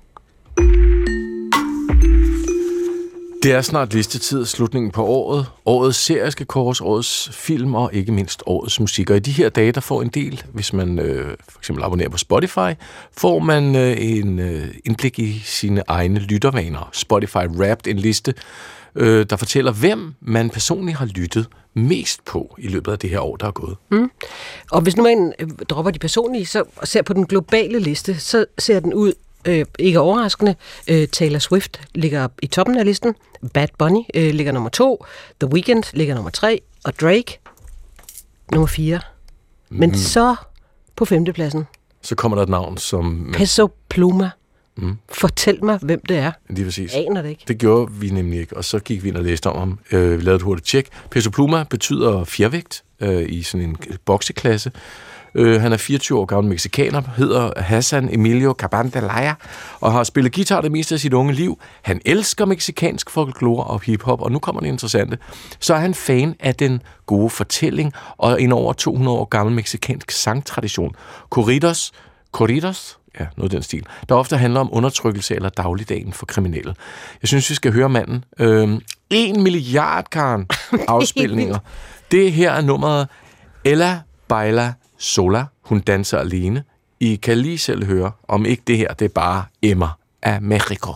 [3.43, 5.47] Det er snart listetid, slutningen på året.
[5.65, 9.11] Årets serie skal kores, årets film og ikke mindst årets musik.
[9.11, 12.09] Og i de her dage, der får en del, hvis man øh, for eksempel abonnerer
[12.09, 12.73] på Spotify,
[13.19, 16.89] får man øh, en øh, indblik i sine egne lyttervaner.
[16.93, 18.35] Spotify Wrapped, en liste,
[18.95, 23.21] øh, der fortæller, hvem man personligt har lyttet mest på i løbet af det her
[23.21, 23.77] år, der er gået.
[23.91, 24.11] Mm.
[24.71, 28.19] Og hvis nu man øh, dropper de personlige, så og ser på den globale liste,
[28.21, 29.13] så ser den ud
[29.45, 30.55] øh, ikke overraskende.
[30.89, 33.15] Øh, Taylor Swift ligger i toppen af listen.
[33.55, 35.05] Bad Bunny øh, ligger nummer to.
[35.41, 36.61] The Weeknd ligger nummer tre.
[36.85, 37.39] Og Drake
[38.53, 39.01] nummer fire.
[39.71, 39.95] Men Mm.
[39.97, 40.37] så
[40.97, 41.65] på femtepladsen.
[42.03, 43.31] Så kommer der et navn, som...
[43.37, 44.31] Peso Pluma.
[44.77, 44.99] Mm.
[45.09, 46.33] Fortæl mig, hvem det er.
[46.51, 46.95] Lige præcis.
[46.95, 47.45] Jeg aner det ikke.
[47.49, 49.79] Det gjorde vi nemlig ikke, og så gik vi ind og læste om ham.
[49.93, 50.89] Øh, vi lavede et hurtigt tjek.
[51.11, 54.73] Peso Pluma betyder fjervægt øh, i sådan en bokseklasse.
[55.35, 59.35] Øh, han er 24 år gammel meksikaner, hedder Hassan Emilio Cabandelaya,
[59.81, 61.61] og har spillet guitar det meste af sit unge liv.
[61.83, 65.19] Han elsker meksikansk folklore og hiphop, og nu kommer det interessante.
[65.61, 70.11] Så er han fan af den gode fortælling og en over 200 år gammel meksikansk
[70.11, 70.95] sangtradition.
[71.31, 71.93] Corridos,
[72.33, 76.75] corridos, ja, noget af den stil, der ofte handler om undertrykkelse eller dagligdagen for kriminelle.
[77.23, 78.25] Jeg synes, vi skal høre manden.
[78.39, 80.47] Øhm, en milliard, Karen,
[80.89, 81.59] afspilninger.
[82.11, 83.09] Det her er nummeret
[83.65, 85.45] Ella Baila Sola.
[85.63, 86.65] Hun danser alene.
[87.01, 89.89] I kan lige selv høre, om ikke det her, det er bare Emma
[90.23, 90.95] af Mexico.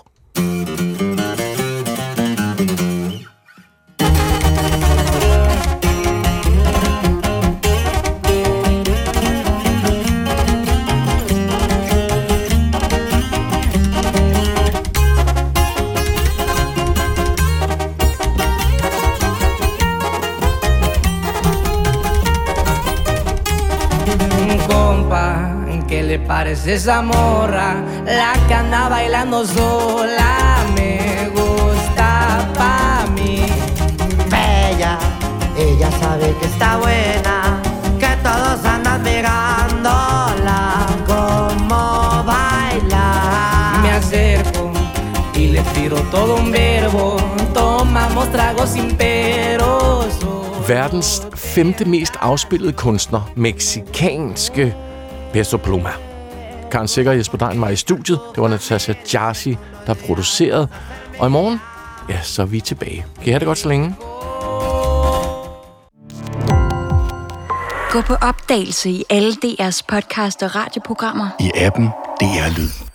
[26.59, 27.83] Le parece esa morra?
[28.05, 33.47] La que anda bailando sola me gusta pa' mí.
[34.31, 34.99] Bella,
[35.57, 37.61] ella sabe que está buena,
[37.99, 43.81] que todos andan pegándola como baila.
[43.83, 44.71] Me acerco
[45.35, 47.17] y le tiro todo un verbo.
[47.55, 50.07] Tomamos tragos sin peros.
[50.67, 54.75] Verdens femte mest afspillede kunstner, meksikanske
[55.33, 56.08] Peso Pluma.
[56.71, 58.21] Karen Sikker og Jesper Dein var i studiet.
[58.35, 59.57] Det var Natasha Jarsi,
[59.87, 60.69] der producerede.
[61.19, 61.61] Og i morgen,
[62.09, 63.07] ja, så er vi tilbage.
[63.17, 63.95] Kan I have det godt så længe?
[67.91, 71.29] Gå på opdagelse i alle DR's podcast og radioprogrammer.
[71.41, 71.89] I appen
[72.21, 72.88] DR Lyd.